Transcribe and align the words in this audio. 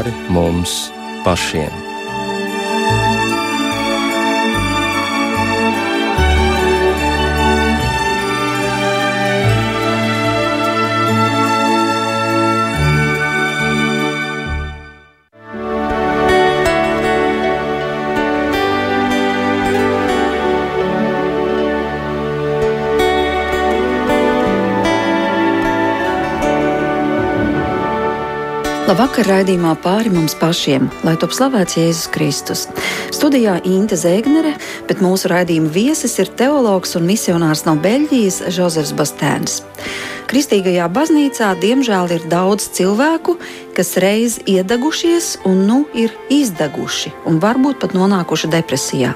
pāri 0.00 0.12
mums 0.32 0.88
pašiem. 1.24 1.89
Labvakar, 28.90 29.28
raidījumā 29.30 29.76
pāri 29.84 30.10
mums 30.10 30.32
pašiem, 30.34 30.88
lai 31.06 31.12
top 31.22 31.30
slavēts 31.30 31.76
Jēzus 31.78 32.08
Kristus. 32.10 32.64
Studijā 33.14 33.52
Inte 33.62 33.94
Zēgnere, 33.94 34.56
bet 34.88 34.98
mūsu 34.98 35.30
raidījuma 35.30 35.70
viesis 35.70 36.16
ir 36.18 36.32
teologs 36.40 36.96
un 36.98 37.06
misionārs 37.06 37.62
no 37.68 37.76
Beļģijas 37.84 38.40
Žozefs 38.56 38.90
Bastēns. 38.98 39.60
Kristīgajā 40.26 40.90
baznīcā 40.90 41.52
diemžēl 41.62 42.16
ir 42.16 42.26
daudz 42.34 42.66
cilvēku, 42.80 43.36
kas 43.78 43.94
reiz 44.02 44.40
iedegušies 44.50 45.36
un 45.46 45.62
nu 45.70 45.80
ir 45.94 46.10
izdeguši 46.26 47.14
un 47.30 47.38
varbūt 47.38 47.78
pat 47.86 47.94
nonākuši 47.94 48.50
depresijā. 48.58 49.14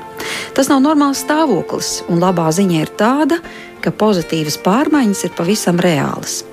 Tas 0.54 0.70
nav 0.70 0.86
normāls 0.86 1.26
stāvoklis, 1.26 2.04
un 2.06 2.22
labā 2.22 2.46
ziņa 2.54 2.82
ir 2.86 2.94
tāda, 2.94 3.42
ka 3.82 3.90
pozitīvas 3.90 4.62
pārmaiņas 4.62 5.26
ir 5.26 5.34
pavisam 5.34 5.82
reālas. 5.82 6.44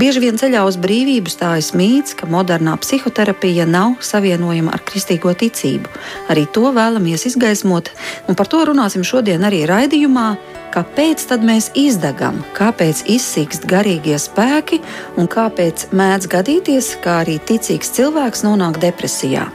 Bieži 0.00 0.22
vien 0.24 0.38
ceļā 0.40 0.64
uz 0.66 0.78
brīvību 0.80 1.30
stājas 1.30 1.72
mīts, 1.78 2.16
ka 2.18 2.26
modernā 2.30 2.74
psihoterapija 2.82 3.66
nav 3.68 3.98
savienojama 4.02 4.74
ar 4.74 4.82
kristīgo 4.88 5.34
ticību. 5.38 5.92
Arī 6.32 6.46
to 6.54 6.72
vēlamies 6.74 7.26
izgaismot, 7.30 7.92
un 8.28 8.38
par 8.38 8.50
to 8.50 8.64
runāsim 8.72 9.06
šodien 9.06 9.44
arī 9.46 9.62
raidījumā. 9.70 10.28
Kāpēc 10.72 11.26
tad 11.28 11.42
mēs 11.44 11.68
izdegam, 11.76 12.40
kāpēc 12.56 13.04
izsīkst 13.12 13.68
garīgie 13.68 14.16
spēki 14.16 14.80
un 15.20 15.28
kāpēc 15.28 15.90
mēdz 15.92 16.30
gadīties, 16.32 16.94
ka 17.04 17.20
arī 17.22 17.36
ticīgs 17.50 17.92
cilvēks 17.98 18.46
nonāk 18.48 18.80
depresijā? 18.80 19.50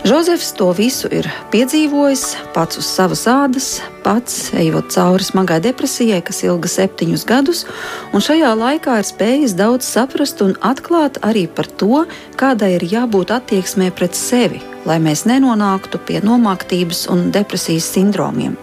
Žozefs 0.00 0.54
to 0.56 0.70
visu 0.72 1.10
ir 1.12 1.26
piedzīvojis 1.52 2.22
pats 2.54 2.78
uz 2.80 2.86
savas 2.88 3.26
ādas, 3.28 3.66
pats 4.00 4.48
ejot 4.56 4.88
cauri 4.94 5.26
smagai 5.26 5.58
depresijai, 5.60 6.22
kas 6.24 6.38
ilga 6.46 6.70
septiņus 6.72 7.24
gadus, 7.28 7.66
un 8.16 8.24
šajā 8.24 8.54
laikā 8.56 8.94
ir 8.96 9.04
spējis 9.04 9.52
daudz 9.58 9.84
saprast 9.84 10.40
un 10.40 10.54
atklāt 10.64 11.18
arī 11.20 11.44
par 11.52 11.68
to, 11.68 12.06
kādai 12.40 12.78
ir 12.78 12.86
jābūt 12.88 13.34
attieksmē 13.36 13.90
pret 13.92 14.16
sevi, 14.16 14.62
lai 14.88 14.96
mēs 15.04 15.26
nenonāktu 15.28 16.00
pie 16.08 16.22
nomāktības 16.24 17.04
un 17.12 17.28
depresijas 17.34 17.90
sindromiem. 17.92 18.54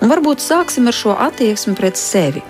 Un 0.00 0.08
varbūt 0.08 0.40
sāksim 0.40 0.88
ar 0.88 0.96
šo 0.96 1.12
attieksmi 1.28 1.76
pret 1.76 2.00
sevi. 2.00 2.40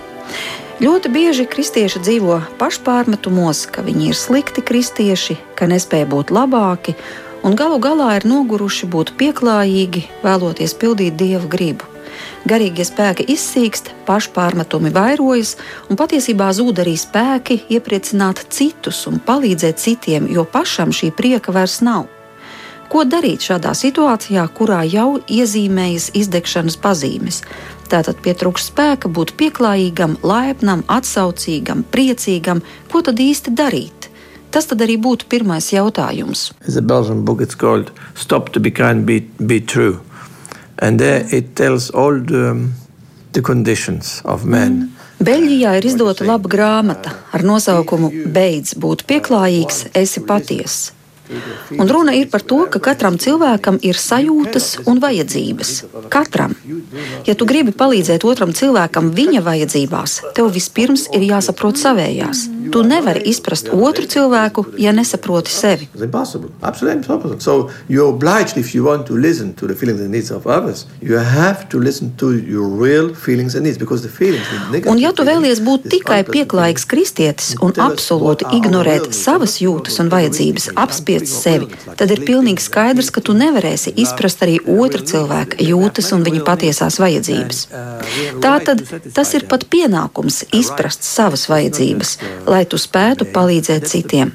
Ļoti 0.81 1.11
bieži 1.13 1.49
kristieši 1.51 2.01
dzīvo 2.07 2.39
pašpārmetumos, 2.63 3.67
ka 3.75 3.83
viņi 3.85 4.13
ir 4.13 4.17
slikti 4.17 4.63
kristieši, 4.65 5.35
ka 5.59 5.67
nespēja 5.69 6.07
būt 6.15 6.31
labāki 6.33 6.95
un 7.43 7.57
galu 7.57 7.79
galā 7.81 8.13
ir 8.19 8.27
noguruši 8.29 8.89
būt 8.91 9.15
pieklājīgi, 9.21 10.05
vēloties 10.25 10.77
pildīt 10.81 11.17
dieva 11.21 11.49
gribu. 11.51 11.89
Garīgie 12.49 12.85
spēki 12.85 13.27
izsīkst, 13.33 13.93
pašpārmetumi 14.09 14.93
vairojas, 14.93 15.57
un 15.89 15.99
patiesībā 16.01 16.51
zūd 16.57 16.81
arī 16.83 16.97
spēki 17.01 17.61
iepriecināt 17.73 18.47
citus 18.53 19.05
un 19.11 19.21
palīdzēt 19.25 19.81
citiem, 19.81 20.29
jo 20.33 20.45
pašam 20.45 20.93
šī 20.93 21.13
prieka 21.17 21.53
vairs 21.57 21.81
nav. 21.85 22.09
Ko 22.91 23.05
darīt 23.07 23.45
šādā 23.47 23.71
situācijā, 23.79 24.49
kurā 24.57 24.81
jau 24.91 25.21
iezīmējas 25.31 26.11
izdegšanas 26.19 26.77
pazīmes? 26.83 27.45
Tātad 27.91 28.19
pietrūkst 28.25 28.73
spēka 28.73 29.11
būt 29.11 29.37
pieklājīgam, 29.39 30.17
laipnam, 30.27 30.83
atsaucīgam, 30.91 31.85
priecīgam. 31.95 32.65
Ko 32.91 33.03
tad 33.07 33.23
īsti 33.23 33.55
darīt? 33.55 34.10
Tas 34.51 34.67
tad 34.67 34.83
arī 34.83 34.97
būtu 34.99 35.29
pirmais 35.31 35.71
jautājums. 35.73 36.51
Called, 37.61 37.91
Stop 38.15 38.53
to 38.53 38.61
be 38.61 38.71
kind, 38.71 39.07
be, 39.07 39.21
be 39.39 39.61
true. 39.61 40.01
And 40.79 40.99
there 40.99 41.27
it 41.31 41.55
tells 41.57 41.91
all 41.91 42.19
the, 42.19 42.69
the 43.33 43.43
conditions 43.43 44.23
of 44.25 44.45
men. 44.45 44.73
Mm. 44.73 44.97
Beļģijā 45.21 45.75
ir 45.77 45.85
izdota 45.85 46.25
laba 46.25 46.49
grāmata 46.49 47.11
ar 47.37 47.43
nosaukumu 47.45 48.09
Beidz 48.33 48.73
būt 48.81 49.05
pieklājīgs, 49.05 49.91
esi 49.93 50.23
patiess. 50.25 50.95
Un 51.77 51.87
runa 51.93 52.15
ir 52.17 52.31
par 52.33 52.43
to, 52.43 52.65
ka 52.73 52.81
katram 52.83 53.19
cilvēkam 53.21 53.77
ir 53.87 54.01
sajūtas 54.01 54.71
un 54.91 54.99
vajadzības. 55.03 55.75
Katram. 56.11 56.57
Ja 57.29 57.37
tu 57.39 57.47
gribi 57.47 57.77
palīdzēt 57.77 58.25
otram 58.27 58.57
cilvēkam 58.57 59.13
viņa 59.15 59.45
vajadzībās, 59.47 60.17
tev 60.35 60.51
vispirms 60.57 61.07
ir 61.15 61.29
jāsaprot 61.29 61.79
savējās. 61.79 62.49
Tu 62.73 62.83
nevari 62.83 63.23
izprast 63.31 63.69
otru 63.73 64.07
cilvēku, 64.07 64.65
ja 64.79 64.93
nesaproti 64.93 65.51
sevi. 65.51 65.89
So 67.39 67.71
you're 67.89 68.09
obliged, 68.09 68.57
if 68.57 68.75
you 68.75 68.85
want 68.85 69.07
to 69.07 69.17
listen 69.17 69.55
to 69.55 69.67
the 69.67 69.75
feelings 69.75 70.01
and 70.01 70.11
needs 70.11 70.31
of 70.31 70.47
others, 70.47 70.87
you 71.01 71.19
have 71.19 71.69
to 71.69 71.79
listen 71.79 72.13
to 72.17 72.33
your 72.33 72.69
real 72.69 73.15
feelings 73.15 73.55
and 73.55 73.65
needs. 73.65 73.79
Because 73.79 74.03
the 74.03 74.13
feelings, 74.13 74.47
the 74.73 74.83
un 74.91 74.99
ja 74.99 75.13
tu 75.17 75.25
vēlies 75.25 75.63
būt 75.65 75.89
tikai 75.93 76.21
pieklājīgs 76.29 76.87
kristietis 76.91 77.55
un 77.65 77.73
absolūti 77.81 78.49
ignorēt 78.57 79.11
savas 79.17 79.59
jūtas 79.63 80.01
un 80.03 80.11
vajadzības, 80.13 80.71
apspiest 80.81 81.31
sevi, 81.31 81.71
tad 81.97 82.13
ir 82.13 82.25
pilnīgi 82.27 82.65
skaidrs, 82.65 83.11
ka 83.15 83.23
tu 83.25 83.35
nevarēsi 83.37 83.95
izprast 84.05 84.45
arī 84.45 84.59
otra 84.61 85.05
cilvēka 85.07 85.61
jūtas 85.65 86.13
un 86.17 86.27
viņa 86.27 86.45
patiesās 86.47 87.01
vajadzības. 87.03 87.63
Tātad 88.45 88.85
tas 89.17 89.35
ir 89.39 89.47
pat 89.51 89.67
pienākums 89.73 90.43
izprast 90.57 91.07
savas 91.07 91.47
vajadzības, 91.51 92.17
lai 92.51 92.65
tu 92.67 92.79
spētu 92.81 93.31
palīdzēt 93.35 93.87
citiem. 93.91 94.35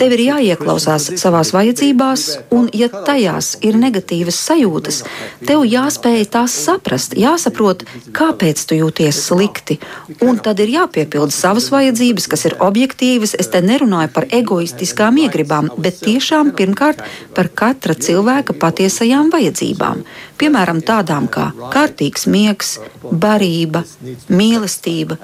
Tev 0.00 0.14
ir 0.16 0.22
jāieklausās 0.26 1.08
savās 1.20 1.52
vajadzībās, 1.54 2.24
un, 2.54 2.68
ja 2.76 2.88
tajās 2.92 3.54
ir 3.66 3.78
negatīvas 3.80 4.38
sajūtas, 4.48 5.02
tev 5.46 5.64
jāspēj 5.68 6.26
tās 6.32 6.56
saprast, 6.66 7.16
jāsaprot, 7.18 7.84
kāpēc 8.16 8.64
tu 8.68 8.78
jūties 8.78 9.22
slikti. 9.28 9.78
Un 10.24 10.40
tad 10.42 10.60
ir 10.64 10.72
jāpiepilda 10.76 11.34
savas 11.34 11.70
vajadzības, 11.74 12.28
kas 12.32 12.46
ir 12.48 12.58
objektīvas. 12.64 13.36
Es 13.42 13.50
te 13.52 13.62
nerunāju 13.64 14.12
par 14.14 14.28
egoistiskām 14.32 15.20
iegribām, 15.24 15.70
bet 15.76 16.02
tiešām 16.04 16.54
pirmkārt 16.58 17.02
par 17.36 17.50
katra 17.62 17.96
cilvēka 17.98 18.56
patiesajām 18.62 19.32
vajadzībām 19.32 20.04
piemēram, 20.42 20.82
tādām 20.82 21.28
kā 21.30 21.50
kārtīgs 21.72 22.26
miegs, 22.30 22.76
barība, 23.02 23.84
mīlestība. 24.32 25.18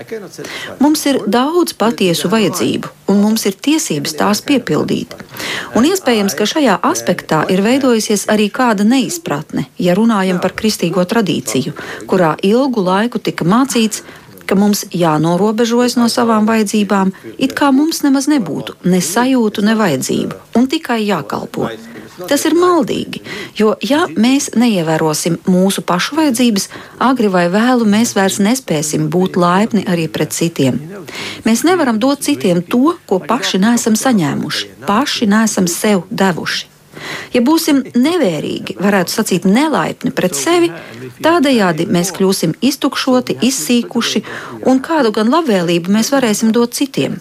Mums 0.83 1.05
ir 1.10 1.21
daudz 1.27 1.75
patiesu 1.78 2.31
vajadzību, 2.33 2.93
un 3.10 3.22
mums 3.25 3.47
ir 3.49 3.59
tiesības 3.69 4.17
tās 4.18 4.42
piepildīt. 4.44 5.14
Un 5.78 5.86
iespējams, 5.88 6.36
ka 6.38 6.46
šajā 6.48 6.78
aspektā 6.90 7.44
ir 7.52 7.62
veidojusies 7.64 8.26
arī 8.32 8.48
kāda 8.54 8.86
neizpratne, 8.88 9.68
ja 9.78 9.96
runājam 9.98 10.40
par 10.42 10.56
kristīgo 10.58 11.04
tradīciju, 11.08 11.74
kurā 12.10 12.34
ilgu 12.42 12.84
laiku 12.84 13.22
tika 13.22 13.46
mācīts, 13.48 14.02
ka 14.48 14.56
mums 14.56 14.86
jānorobežojas 14.96 15.98
no 16.00 16.08
savām 16.12 16.48
vajadzībām, 16.48 17.12
it 17.36 17.52
kā 17.58 17.68
mums 17.74 18.00
nemaz 18.06 18.30
nebūtu 18.32 18.78
ne 18.88 19.02
sajūtu, 19.04 19.64
ne 19.68 19.76
vajadzību, 19.78 20.42
un 20.56 20.68
tikai 20.72 21.02
jākalpo. 21.04 21.68
Tas 22.26 22.44
ir 22.48 22.56
maldīgi, 22.58 23.20
jo 23.58 23.74
ja 23.84 24.06
mēs 24.10 24.50
neievērosim 24.58 25.38
mūsu 25.46 25.84
pašu 25.86 26.18
vajadzības, 26.18 26.68
agri 27.04 27.30
vai 27.30 27.46
vēlu 27.52 27.86
mēs 27.88 28.14
vairs 28.16 28.40
nespēsim 28.42 29.06
būt 29.12 29.38
laipni 29.38 29.84
arī 29.86 30.08
pret 30.10 30.34
citiem. 30.34 30.80
Mēs 31.47 31.62
nevaram 31.68 32.00
dot 32.03 32.24
citiem 32.26 32.65
to, 32.65 32.97
ko 33.06 33.20
paši 33.22 33.62
nesam 33.62 33.94
saņēmuši, 33.98 34.74
paši 34.88 35.30
nesam 35.30 35.70
sev 35.70 36.09
devuši. 36.10 36.74
Ja 37.30 37.42
būsim 37.44 37.84
nevērīgi, 37.94 38.74
varētu 38.82 39.14
sacīt, 39.14 39.47
nelaipni 39.47 40.10
pret 40.14 40.34
sevi, 40.34 40.71
tādējādi 41.22 41.86
mēs 41.94 42.10
kļūsim 42.16 42.56
iztukšoti, 42.71 43.38
izsīkuši, 43.48 44.24
un 44.66 44.82
kādu 44.84 45.12
gan 45.14 45.30
labvēlību 45.30 45.94
mēs 45.94 46.10
varēsim 46.14 46.50
dot 46.56 46.74
citiem. 46.78 47.18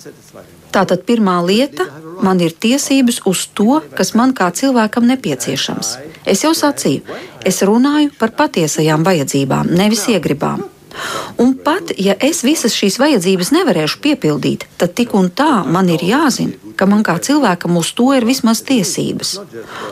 Tātad 0.71 1.03
pirmā 1.07 1.37
lieta- 1.45 1.85
man 2.25 2.39
ir 2.41 2.51
tiesības 2.51 3.21
uz 3.25 3.47
to, 3.53 3.81
kas 3.95 4.13
man 4.13 4.33
kā 4.33 4.51
cilvēkam 4.51 5.05
nepieciešams. 5.05 5.97
Es 6.25 6.43
jau 6.43 6.53
sacīju, 6.53 7.01
es 7.45 7.61
runāju 7.61 8.11
par 8.19 8.31
patiesajām 8.31 9.03
vajadzībām, 9.03 9.69
nevis 9.71 10.07
iegribām. 10.07 10.63
Un 11.37 11.53
pat 11.53 11.91
ja 12.01 12.15
es 12.19 12.41
visas 12.41 12.73
šīs 12.73 12.97
vajadzības 12.97 13.51
nevarēšu 13.53 13.99
piepildīt, 14.01 14.65
tad 14.77 14.95
tik 14.97 15.13
un 15.13 15.29
tā 15.29 15.65
man 15.65 15.89
ir 15.93 15.99
jāzina, 15.99 16.57
ka 16.75 16.85
man 16.85 17.03
kā 17.03 17.19
cilvēkam 17.21 17.77
uz 17.77 17.91
to 17.93 18.09
ir 18.17 18.25
vismaz 18.25 18.63
tiesības. 18.65 19.37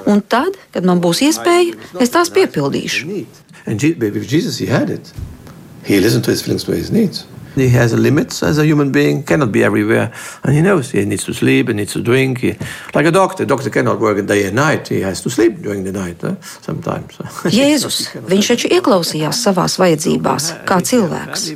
Un 0.09 0.21
tad, 0.21 0.57
kad 0.73 0.83
man 0.83 1.01
būs 1.01 1.21
iespēja, 1.27 1.77
es 1.99 2.09
tās 2.09 2.33
piepildīšu. 2.33 3.25
And 3.67 3.81
Jesus, 3.81 4.57
he 4.59 4.65
had 4.65 4.89
it. 4.89 5.13
He 5.83 5.99
listened 5.99 6.23
to 6.25 6.31
his 6.31 6.41
feelings, 6.41 6.63
to 6.63 6.71
his 6.71 6.91
needs. 6.91 7.25
He 7.55 7.69
has 7.69 7.93
limits 7.93 8.43
as 8.43 8.57
a 8.57 8.65
human 8.65 8.91
being, 8.91 9.23
cannot 9.23 9.51
be 9.51 9.63
everywhere. 9.63 10.11
And 10.43 10.53
he 10.53 10.61
knows 10.61 10.91
he 10.91 11.05
needs 11.05 11.23
to 11.23 11.33
sleep, 11.33 11.67
he 11.69 11.73
needs 11.73 11.93
to 11.93 12.01
drink. 12.01 12.39
He, 12.39 12.55
like 12.93 13.05
a 13.05 13.11
doctor, 13.11 13.43
a 13.43 13.45
doctor 13.45 13.69
cannot 13.69 13.99
work 13.99 14.25
day 14.25 14.45
and 14.45 14.55
night. 14.55 14.87
He 14.89 15.01
has 15.01 15.21
to 15.21 15.29
sleep 15.29 15.61
during 15.61 15.83
the 15.83 15.91
night 15.91 16.23
uh, 16.23 16.35
sometimes. 16.61 17.15
Jēzus, 17.59 18.11
viņš 18.27 18.51
taču 18.51 18.71
ieklausījās 18.75 19.39
savās 19.47 19.77
vajadzībās, 19.79 20.51
kā 20.67 20.81
cilvēks. 20.83 21.47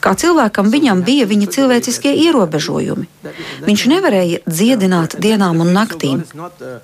Kā 0.00 0.14
cilvēkam 0.16 0.72
viņam 0.72 1.04
bija 1.04 1.28
viņa 1.28 1.50
cilvēciskie 1.58 2.14
ierobežojumi. 2.24 3.06
Viņš 3.68 3.86
nevarēja 3.92 4.42
dziedināt 4.48 5.18
dienām 5.20 5.60
un 5.60 5.74
naktīm. 5.76 6.24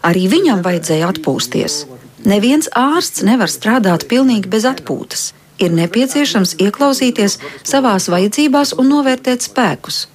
Arī 0.04 0.28
viņam 0.28 0.64
vajadzēja 0.66 1.10
atpūsties. 1.14 1.82
Neviens 2.28 2.68
ārsts 2.76 3.24
nevar 3.24 3.48
strādāt 3.48 4.04
pilnīgi 4.10 4.50
bez 4.52 4.68
atpūtas 4.68 5.30
ir 5.60 5.74
nepieciešams 5.76 6.56
ieklausīties 6.64 7.38
savās 7.62 8.08
vajadzībās 8.12 8.74
un 8.80 8.90
novērtēt 8.92 9.46
spēkus. 9.46 10.06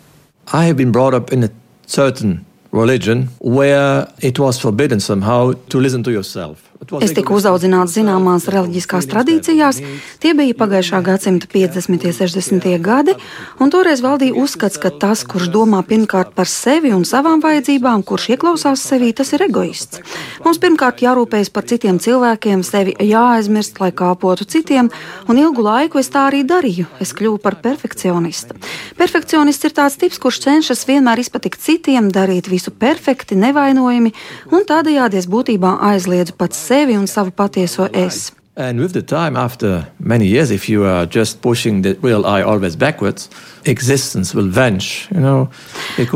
Religion 2.76 3.30
where 3.40 4.06
it 4.20 4.38
was 4.38 4.60
forbidden 4.60 5.00
somehow 5.00 5.54
to 5.70 5.80
listen 5.80 6.04
to 6.04 6.12
yourself. 6.12 6.65
Es 7.02 7.14
tiku 7.16 7.38
uzaudzināts 7.40 7.96
zināmās 7.96 8.46
reliģiskās 8.52 9.08
tradīcijās, 9.10 9.80
tie 10.22 10.34
bija 10.38 10.54
pagājušā 10.58 11.00
gadsimta 11.06 11.48
50. 11.50 12.06
un 12.06 12.14
60. 12.14 12.68
gadi, 12.84 13.16
un 13.64 13.72
toreiz 13.74 14.04
valdīja 14.06 14.36
uzskats, 14.38 14.78
ka 14.82 14.92
tas, 14.94 15.24
kurš 15.26 15.50
domā 15.54 15.82
pirmkārt 15.88 16.36
par 16.38 16.50
sevi 16.52 16.92
un 16.94 17.06
savām 17.08 17.42
vajadzībām, 17.42 18.04
kurš 18.06 18.28
ieklausās 18.36 18.84
sevī, 18.86 19.14
tas 19.18 19.34
ir 19.34 19.46
egoists. 19.48 20.04
Mums 20.46 20.62
pirmkārt 20.62 21.02
jārūpējas 21.06 21.50
par 21.56 21.66
citiem 21.66 21.98
cilvēkiem, 22.02 22.62
sevi 22.68 22.94
jāaizmirst, 23.02 23.82
lai 23.82 23.90
kāpotu 23.90 24.46
citiem, 24.46 24.92
un 25.30 25.42
ilgu 25.42 25.66
laiku 25.66 26.02
es 26.04 26.12
tā 26.14 26.28
arī 26.30 26.44
darīju. 26.46 26.86
Es 27.02 27.16
kļuvu 27.18 27.42
par 27.42 27.58
perfekcionistu. 27.66 28.60
Perfekcionists 29.00 29.66
ir 29.66 29.74
tāds 29.74 29.98
tips, 30.02 30.22
kurš 30.22 30.44
cenšas 30.46 30.86
vienmēr 30.86 31.24
izpatikt 31.24 31.62
citiem, 31.66 32.12
darīt 32.14 32.52
visu 32.52 32.70
perfekti, 32.72 33.40
nevainojami, 33.42 34.14
un 34.54 34.70
tādējādi 34.70 35.24
es 35.24 35.30
būtībā 35.32 35.78
aizliedzu 35.90 36.38
pats 36.38 36.62
sevi 36.62 36.75
un 36.84 37.08
savu 37.08 37.32
patieso 37.32 37.90
es. 37.94 38.32
And 38.58 38.80
with 38.80 38.94
the 38.94 39.02
time, 39.02 39.36
after 39.36 39.86
many 40.00 40.28
years, 40.28 40.50
if 40.50 40.70
you 40.70 40.86
are 40.86 41.06
just 41.06 41.42
pushing 41.42 41.82
the 41.82 41.98
real 42.02 42.26
I 42.26 42.42
always 42.42 42.78
backwards, 42.78 43.30
existence 43.68 44.36
will 44.36 44.50
vanish. 44.50 45.08
You 45.12 45.20
know, 45.20 45.48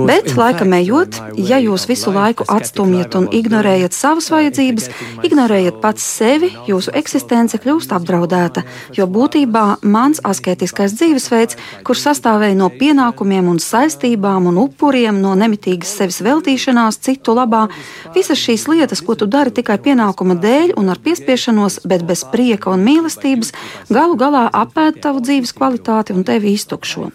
Bet, 0.08 0.34
laikam 0.38 0.74
ejot, 0.76 1.18
ja 1.38 1.60
jūs 1.62 1.86
visu 1.90 2.12
laiku 2.14 2.46
atstumjat 2.52 3.16
un 3.16 3.28
ignorējat 3.36 3.96
savas 3.96 4.30
vajadzības, 4.32 4.90
ignorējat 5.28 5.80
pats 5.84 6.04
sevi, 6.04 6.50
jūsu 6.68 6.94
eksistence 7.00 7.60
kļūst 7.62 7.94
apdraudēta. 7.96 8.64
Jo 8.98 9.08
būtībā 9.10 9.80
mans 9.84 10.22
asketiskais 10.26 10.96
dzīvesveids, 10.98 11.60
kurš 11.88 12.06
sastāvēja 12.10 12.58
no 12.60 12.70
pienākumiem 12.74 13.50
un 13.52 13.62
saistībām 13.64 14.50
un 14.52 14.60
upuriem, 14.66 15.22
no 15.24 15.36
nemitīgas 15.40 15.96
sevis 16.02 16.22
veltīšanās 16.26 17.00
citu 17.06 17.38
labā, 17.38 17.68
visas 18.16 18.42
šīs 18.42 18.68
lietas, 18.72 19.04
ko 19.06 19.16
tu 19.20 19.30
dari 19.30 19.54
tikai 19.56 19.80
pienākuma 19.84 20.38
dēļ 20.40 20.76
un 20.80 20.92
ar 20.94 21.02
piespiešanos, 21.04 21.82
bet 21.90 22.06
bez 22.10 22.26
prieka 22.34 22.74
un 22.74 22.86
mīlestības, 22.88 23.54
galu 23.94 24.20
galā 24.20 24.48
apēd 24.66 25.02
tavu 25.04 25.24
dzīves 25.24 25.56
kvalitāti 25.56 26.16
un 26.16 26.28
tevi 26.28 26.56
iztukšo. 26.58 27.10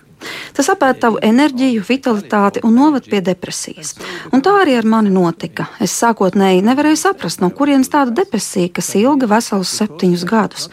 Tas 0.55 0.69
apēd 0.70 1.00
tavu 1.02 1.19
enerģiju, 1.25 1.82
vitalitāti 1.88 2.62
un 2.64 2.76
noved 2.78 3.08
pie 3.11 3.20
depresijas. 3.25 3.94
Un 4.32 4.43
tā 4.44 4.52
arī 4.62 4.76
ar 4.78 4.87
mani 4.88 5.12
notika. 5.14 5.66
Es 5.82 5.94
sākotnēji 6.00 6.62
nevarēju 6.66 7.00
saprast, 7.00 7.43
no 7.43 7.50
kurienes 7.55 7.90
tāda 7.93 8.14
depresija, 8.22 8.70
kas 8.76 8.93
ilga 8.99 9.28
veselus 9.31 9.75
septiņus 9.81 10.25
gadus. 10.31 10.69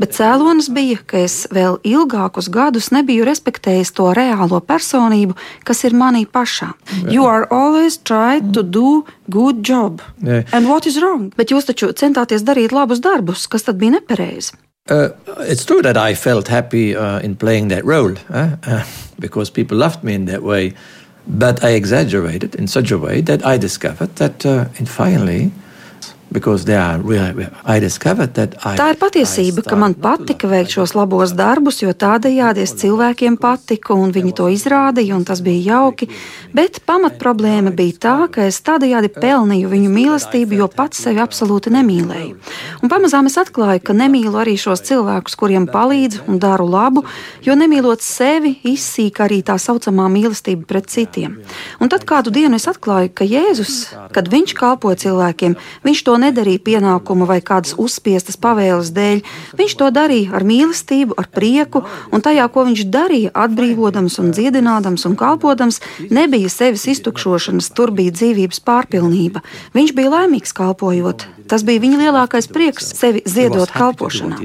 Bet 0.00 0.16
cēlonis 0.16 0.70
bija, 0.72 0.98
ka 1.06 1.22
es 1.26 1.44
vēl 1.52 1.78
ilgākus 1.86 2.50
gadus 2.52 2.90
nebiju 2.94 3.26
respektējis 3.28 3.94
to 3.96 4.10
reālo 4.16 4.60
personību, 4.64 5.36
kas 5.68 5.84
ir 5.84 5.96
manī 5.96 6.24
pašā. 6.26 6.72
You 7.06 7.26
are 7.28 7.46
always 7.50 7.98
trying 7.98 8.52
to 8.56 8.62
do 8.62 9.04
good 9.30 9.62
job. 9.62 10.02
And 10.24 10.68
what 10.68 10.86
is 10.86 11.00
wrong? 11.02 11.30
Bet 11.36 11.52
jūs 11.52 11.68
taču 11.68 11.92
centāties 11.92 12.46
darīt 12.46 12.72
labus 12.72 13.02
darbus, 13.04 13.46
kas 13.50 13.68
tad 13.68 13.80
bija 13.80 13.98
nepareizi. 14.00 14.65
Uh, 14.88 15.08
it's 15.38 15.64
true 15.64 15.82
that 15.82 15.96
I 15.96 16.14
felt 16.14 16.48
happy 16.48 16.94
uh, 16.94 17.18
in 17.18 17.34
playing 17.36 17.68
that 17.68 17.84
role 17.84 18.14
uh, 18.30 18.84
because 19.18 19.50
people 19.50 19.76
loved 19.76 20.04
me 20.04 20.14
in 20.14 20.26
that 20.26 20.42
way. 20.42 20.74
But 21.26 21.64
I 21.64 21.70
exaggerated 21.70 22.54
in 22.54 22.68
such 22.68 22.92
a 22.92 22.98
way 22.98 23.20
that 23.22 23.44
I 23.44 23.58
discovered 23.58 24.14
that, 24.16 24.46
uh, 24.46 24.66
and 24.78 24.88
finally, 24.88 25.50
Tā 28.78 28.90
ir 28.92 28.98
patiesība, 29.00 29.64
ka 29.66 29.78
man 29.78 29.94
patika 29.98 30.48
veikt 30.50 30.74
šos 30.76 30.94
labos 30.96 31.32
darbus, 31.36 31.80
jo 31.82 31.92
tādējādi 31.96 32.64
es 32.64 32.74
cilvēkiem 32.80 33.38
patiku, 33.40 33.96
un 33.96 34.12
viņi 34.14 34.34
to 34.36 34.48
izrādīja, 34.52 35.16
un 35.16 35.24
tas 35.28 35.42
bija 35.44 35.76
jauki. 35.76 36.08
Bet 36.56 36.82
pamatproblēma 36.88 37.72
bija 37.76 38.00
tā, 38.06 38.16
ka 38.32 38.46
es 38.50 38.60
tādējādi 38.66 39.12
pelnīju 39.16 39.70
viņu 39.72 39.92
mīlestību, 39.92 40.58
jo 40.60 40.68
pats 40.72 41.02
sevi 41.06 41.22
absolūti 41.22 41.72
nemīlēju. 41.74 42.36
Un 42.82 42.92
pamazām 42.92 43.30
es 43.30 43.38
atklāju, 43.40 43.82
ka 43.86 43.96
nemīlu 43.96 44.36
arī 44.40 44.56
šos 44.60 44.84
cilvēkus, 44.86 45.36
kuriem 45.40 45.68
palīdzu 45.70 46.26
un 46.30 46.40
daru 46.42 46.68
labu, 46.70 47.04
jo 47.44 47.56
nemīlot 47.58 48.04
sevi, 48.04 48.56
izsīka 48.66 49.26
arī 49.26 49.42
tā 49.46 49.58
saucamā 49.60 50.08
mīlestība 50.12 50.66
pret 50.68 50.90
citiem. 50.92 51.38
Un 51.80 51.92
tad 51.92 52.06
kādu 52.08 52.32
dienu 52.34 52.60
es 52.60 52.68
atklāju, 52.70 53.12
ka 53.16 53.26
Jēzus, 53.26 53.76
kad 54.14 54.30
viņš 54.32 54.56
kalpoja 54.58 55.00
cilvēkiem, 55.06 55.56
viņš 55.86 56.04
to 56.06 56.16
nedarīja 56.26 56.62
pienākuma 56.66 57.28
vai 57.28 57.38
kādas 57.44 57.76
uzspiestas 57.80 58.38
pavēles 58.40 58.92
dēļ. 58.96 59.22
Viņš 59.58 59.76
to 59.80 59.90
darīja 59.94 60.36
ar 60.36 60.46
mīlestību, 60.46 61.16
ar 61.18 61.30
prieku, 61.32 61.84
un 62.12 62.24
tajā, 62.24 62.46
ko 62.52 62.66
viņš 62.68 62.84
darīja, 62.92 63.34
atbrīvodams 63.46 64.18
un 64.22 64.32
dziedinādams 64.36 65.06
un 65.08 65.16
kalpodams, 65.18 65.80
nebija 66.10 66.52
sevis 66.52 66.86
iztukšošanas, 66.96 67.72
tur 67.76 67.94
bija 67.96 68.14
dzīvības 68.14 68.62
pārpilnība. 68.66 69.44
Viņš 69.76 69.94
bija 69.96 70.14
laimīgs 70.18 70.56
kalpojot. 70.56 71.28
Tas 71.46 71.62
bija 71.62 71.82
viņa 71.82 72.00
lielākais 72.00 72.50
prieks 72.50 72.90
sevi 72.98 73.22
ziedot 73.26 73.70
kalpošanā. 73.70 74.40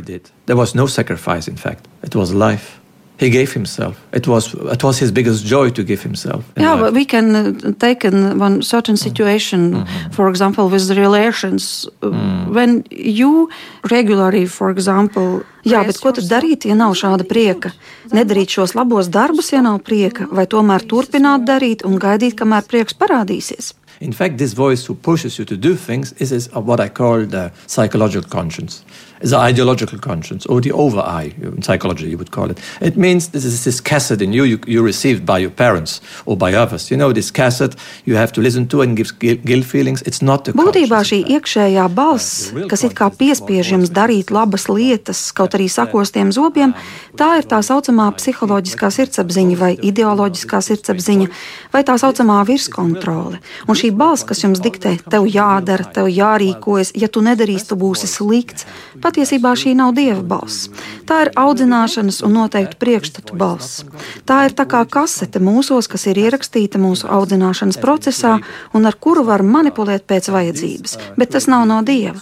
There 0.45 0.57
was 0.57 0.75
no 0.75 0.85
sacrifice, 0.87 1.49
in 1.49 1.57
fact. 1.57 1.87
It 2.03 2.15
was 2.15 2.33
life 2.33 2.80
he 3.21 3.29
gave 3.29 3.53
himself. 3.53 3.95
It 4.11 4.27
was 4.27 4.53
it 4.53 4.83
was 4.83 4.99
his 4.99 5.11
biggest 5.11 5.45
joy 5.45 5.69
to 5.69 5.83
give 5.83 6.01
himself. 6.01 6.43
Yeah, 6.57 6.73
life. 6.73 6.81
but 6.81 6.93
we 6.93 7.05
can 7.05 7.35
uh, 7.35 7.71
take 7.77 8.03
in 8.03 8.39
one 8.41 8.61
certain 8.63 8.97
situation, 8.97 9.59
mm 9.59 9.73
-hmm. 9.73 10.13
for 10.17 10.29
example, 10.29 10.63
with 10.69 10.89
relations. 10.89 11.87
Mm. 11.99 12.53
When 12.57 12.83
you 12.89 13.49
regularly, 13.81 14.47
for 14.47 14.69
example. 14.71 15.29
Jā, 15.63 15.85
bet 15.85 15.99
ko 15.99 16.11
tad 16.11 16.25
darīt, 16.25 16.65
ja 16.65 16.75
nav 16.75 16.93
šāda 16.93 17.23
prieka? 17.23 17.69
Nedarīt 18.09 18.49
šos 18.49 18.73
labos 18.73 19.07
darbus, 19.17 19.51
ja 19.51 19.61
nav 19.61 19.77
prieka, 19.79 20.25
vai 20.31 20.45
tomēr 20.45 20.81
turpināt 20.91 21.41
darīt 21.45 21.85
un 21.85 21.99
gaidīt, 22.01 22.33
kamēr 22.39 22.63
prieks 22.71 22.93
parādīsies? 23.01 23.73
In 23.99 24.11
fact, 24.11 24.37
this 24.37 24.53
voice 24.53 24.87
who 24.87 24.95
pushes 24.95 25.37
you 25.37 25.45
to 25.45 25.55
do 25.55 25.75
things 25.75 26.13
is, 26.17 26.31
is 26.31 26.49
what 26.53 26.79
I 26.79 26.89
call 26.89 27.27
the 27.27 27.51
psychological 27.67 28.29
conscience. 28.29 28.83
The 29.23 29.37
ideological 29.37 29.99
conscience, 29.99 30.45
or 30.45 30.61
the 30.61 30.71
over 30.71 30.99
I, 30.99 31.33
in 31.41 31.61
psychology 31.61 32.09
you 32.09 32.17
would 32.17 32.31
call 32.31 32.49
it. 32.49 32.59
It 32.81 32.97
means 32.97 33.29
this 33.29 33.45
is 33.45 33.63
this 33.63 33.79
cassette 33.81 34.21
in 34.21 34.33
you, 34.33 34.43
you, 34.43 34.59
you 34.67 34.81
received 34.83 35.25
by 35.25 35.39
your 35.39 35.51
parents 35.51 36.01
or 36.25 36.37
by 36.37 36.53
others. 36.53 36.91
You 36.91 36.97
know, 36.97 37.11
this 37.13 37.31
cassette 37.31 37.75
you 38.05 38.15
have 38.15 38.31
to 38.33 38.41
listen 38.41 38.67
to 38.69 38.81
and 38.81 38.97
gives 38.97 39.11
guilt 39.11 39.65
feelings. 39.65 40.01
It's 40.03 40.21
not 40.21 40.45
the 40.45 40.53
Būtībā 40.53 41.01
šī 41.07 41.21
iekšējā 41.37 41.85
balss, 41.95 42.51
kas 42.69 42.83
it 42.87 42.95
kā 42.97 43.09
piespiež 43.13 43.73
jums 43.73 43.91
darīt 43.93 44.31
labas 44.31 44.67
lietas, 44.69 45.31
kaut 45.35 45.55
arī 45.57 45.67
sakostiem 45.71 46.31
zobiem, 46.35 46.73
tā 47.17 47.29
ir 47.39 47.47
tā 47.49 47.61
saucamā 47.65 48.09
psiholoģiskā 48.17 48.91
sirdsapziņa 48.93 49.57
vai 49.59 49.71
ideoloģiskā 49.75 50.61
sirdsapziņa 50.67 51.29
vai 51.73 51.83
tā 51.87 51.97
saucamā 52.01 52.41
virskontrole. 52.47 53.41
Un 53.67 53.77
šī 53.77 53.91
balss, 53.95 54.25
kas 54.27 54.43
jums 54.43 54.61
diktē, 54.63 54.97
tev 55.11 55.27
jādara, 55.31 55.87
tev 55.95 56.09
jārīkojas, 56.11 56.93
ja 56.99 57.09
tu 57.11 57.23
nedarīsi, 57.25 57.69
tu 57.71 57.79
būsi 57.79 58.09
slikts. 58.09 58.67
Pat 59.01 59.10
Patiesībā 59.11 59.51
šī 59.59 59.73
nav 59.75 59.89
dieva 59.97 60.21
balss. 60.23 60.69
Tā 61.03 61.17
ir 61.25 61.29
audzināšanas 61.35 62.21
un 62.23 62.31
noteiktu 62.37 62.77
priekšstatu 62.79 63.35
balss. 63.35 63.81
Tā 64.23 64.37
ir 64.47 64.53
tā 64.55 64.63
kā 64.71 64.85
kasete 64.87 65.41
mūsos, 65.43 65.89
kas 65.91 66.05
ir 66.07 66.21
ierakstīta 66.21 66.79
mūsu 66.79 67.09
audzināšanas 67.11 67.75
procesā 67.83 68.37
un 68.71 68.87
ar 68.87 68.95
kuru 68.95 69.25
var 69.27 69.43
manipulēt 69.43 70.05
pēc 70.07 70.29
vajadzības, 70.31 70.93
bet 71.19 71.33
tas 71.35 71.49
nav 71.51 71.65
no 71.67 71.81
dieva. 71.83 72.15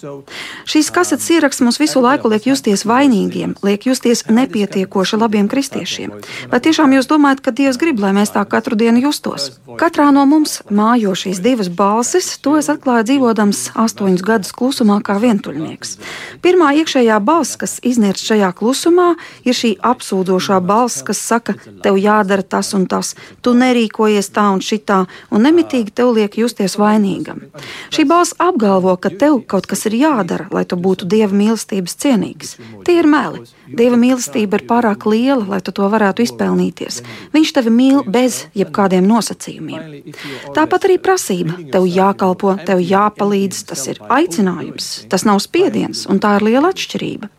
Šīs 0.66 0.90
kasetes 0.96 1.30
ieraksts 1.36 1.62
mums 1.62 1.78
visu 1.78 2.02
laiku 2.02 2.32
liek 2.34 2.48
justies 2.50 2.88
vainīgiem, 2.90 3.54
liek 3.62 3.86
justies 3.86 4.26
nepietiekoši 4.26 5.22
labiem 5.22 5.52
kristiešiem. 5.52 6.18
Vai 6.50 6.62
tiešām 6.66 6.98
jūs 6.98 7.12
domājat, 7.12 7.46
ka 7.46 7.54
Dievs 7.54 7.78
grib, 7.78 8.02
lai 8.02 8.16
mēs 8.18 8.34
tā 8.34 8.42
katru 8.50 8.80
dienu 8.80 9.06
justos? 9.06 9.52
Katrā 9.78 10.10
no 10.16 10.26
mums 10.26 10.64
mājo 10.74 11.14
šīs 11.14 11.44
divas 11.46 11.70
balsis, 11.70 12.34
to 12.42 12.58
es 12.58 12.74
atklāju 12.74 13.12
dzīvodams 13.12 13.64
astoņus 13.78 14.26
gadus 14.26 14.58
klusumā 14.58 14.98
kā 15.06 15.22
vientuļnieks. 15.22 15.98
Pirmā 16.42 16.74
iekšējā 16.80 17.20
balss, 17.24 17.58
kas 17.60 17.78
iznirst 17.86 18.26
šajā 18.30 18.50
klusumā, 18.58 19.14
ir 19.46 19.58
šī 19.58 19.76
apsūdošā 19.86 20.60
balss, 20.66 21.04
kas 21.06 21.22
saka, 21.22 21.56
tev 21.84 22.00
jādara 22.00 22.44
tas 22.44 22.74
un 22.78 22.88
tas, 22.90 23.14
tu 23.44 23.54
nerīkojies 23.58 24.32
tā 24.36 24.48
un 24.54 24.64
šitā, 24.64 25.04
un 25.32 25.46
nemitīgi 25.46 25.94
tev 25.96 26.14
liek 26.18 26.40
justies 26.42 26.78
vainīgam. 26.80 27.46
Šī 27.94 28.08
balss 28.10 28.38
apgalvo, 28.40 28.96
ka 28.98 29.12
tev 29.12 29.42
kaut 29.50 29.70
kas 29.70 29.86
ir 29.90 30.00
jādara, 30.00 30.50
lai 30.54 30.66
tu 30.66 30.80
būtu 30.80 31.08
dieva 31.10 31.36
mīlestības 31.36 31.98
cienīgs. 32.00 32.58
Tie 32.88 33.00
ir 33.00 33.10
meli. 33.10 33.46
Dieva 33.70 34.00
mīlestība 34.02 34.58
ir 34.58 34.66
pārāk 34.70 35.06
liela, 35.06 35.44
lai 35.46 35.60
tu 35.62 35.74
to 35.76 35.86
varētu 35.92 36.24
izpelnīties. 36.26 37.04
Viņš 37.36 37.52
tevi 37.54 37.74
mīl 37.74 38.02
bez 38.10 38.42
jebkādiem 38.58 39.06
nosacījumiem. 39.06 40.14
Tāpat 40.56 40.88
arī 40.90 40.98
prasība. 41.02 41.58
Tev 41.70 41.86
jākalpo, 41.86 42.56
tev 42.66 42.82
jāpalīdz, 42.82 43.62
tas 43.70 43.86
ir 43.92 44.02
aicinājums, 44.10 44.90
tas 45.12 45.26
nav 45.28 45.42
spiediens, 45.46 46.08
un 46.10 46.22
tā 46.24 46.36
ir 46.40 46.48
liela 46.50 46.69
atšķirība. 46.70 47.30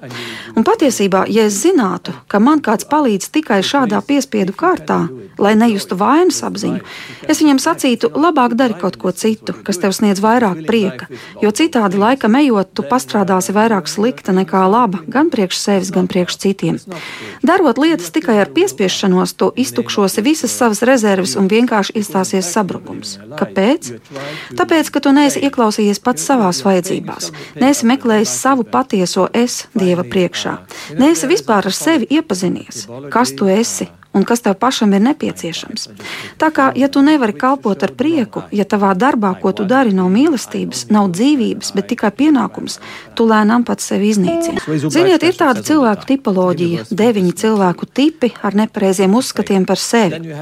Un 0.57 0.67
patiesībā, 0.67 1.25
ja 1.31 1.47
es 1.49 1.61
zinātu, 1.63 2.15
ka 2.31 2.41
man 2.43 2.63
kāds 2.65 2.89
palīdz 2.91 3.31
tikai 3.35 3.61
šādā 3.67 4.03
piespiedu 4.07 4.57
kārtā, 4.57 5.05
lai 5.41 5.55
nejustu 5.59 5.97
vainas 5.99 6.43
apziņu, 6.47 6.81
es 7.31 7.41
viņam 7.43 7.61
sacītu, 7.63 8.11
labāk 8.15 8.55
dari 8.59 8.77
kaut 8.79 8.99
ko 9.01 9.13
citu, 9.17 9.55
kas 9.67 9.81
tev 9.81 9.95
sniedz 9.97 10.23
vairāk 10.23 10.65
prieka, 10.69 11.09
jo 11.43 11.51
citādi 11.55 12.01
laikam 12.01 12.37
ejot, 12.41 12.73
tu 12.77 12.85
pastrādāsi 12.87 13.55
vairāk 13.57 13.89
slikta 13.91 14.35
nekā 14.37 14.63
laba, 14.71 15.03
gan 15.09 15.31
priekš 15.33 15.61
sevis, 15.61 15.93
gan 15.95 16.09
priekš 16.11 16.39
citiem. 16.45 16.81
Darot 17.47 17.81
lietas 17.81 18.13
tikai 18.15 18.39
ar 18.43 18.53
piespiešanos, 18.55 19.35
tu 19.41 19.51
iztukšosi 19.57 20.25
visas 20.27 20.55
savas 20.57 20.83
rezerves 20.87 21.37
un 21.41 21.49
vienkārši 21.51 21.97
iestāsies 22.01 22.51
sabrukums. 22.53 23.17
Kāpēc? 23.41 23.93
Tāpēc, 24.59 24.93
ka 24.93 25.05
tu 25.05 25.15
neesi 25.17 25.43
ieklausījies 25.47 26.03
pats 26.05 26.27
savās 26.29 26.63
vajadzībās, 26.67 27.31
neesi 27.61 27.89
meklējis 27.91 28.37
savu 28.43 28.67
patieso 28.69 29.29
es 29.33 29.65
Dieva 29.77 30.05
priekšā, 30.05 30.59
neesi 31.01 31.31
vispār 31.31 31.71
ar 31.71 31.77
sevi 31.77 32.11
iepazinies, 32.11 32.87
kas 33.13 33.35
tu 33.37 33.49
esi 33.51 33.89
un 34.13 34.25
kas 34.27 34.43
tev 34.43 34.57
pašam 34.59 34.93
ir 34.97 35.03
nepieciešams. 35.05 35.87
Tā 36.41 36.51
kā, 36.55 36.71
ja 36.75 36.89
tu 36.91 37.03
nevari 37.05 37.35
kalpot 37.37 37.83
ar 37.87 37.93
prieku, 37.95 38.43
ja 38.51 38.67
tavā 38.67 38.91
darbā, 38.99 39.31
ko 39.39 39.53
tu 39.55 39.67
dari, 39.69 39.95
nav 39.95 40.11
mīlestības, 40.11 40.89
nav 40.91 41.13
dzīvības, 41.15 41.71
bet 41.77 41.91
tikai 41.93 42.11
pienākums, 42.19 42.81
tu 43.15 43.27
lēnām 43.31 43.65
pats 43.69 43.87
sevi 43.93 44.11
iznīcini. 44.11 44.63
Ziniet, 44.91 45.23
ir 45.23 45.39
tāda 45.39 45.63
cilvēku 45.67 46.09
tipoloģija, 46.11 46.89
deviņi 46.91 47.37
cilvēku 47.43 47.87
tipi 47.87 48.33
ar 48.43 48.59
nepareiziem 48.59 49.15
uzskatiem 49.15 49.67
par 49.69 49.79
sevi. 49.79 50.35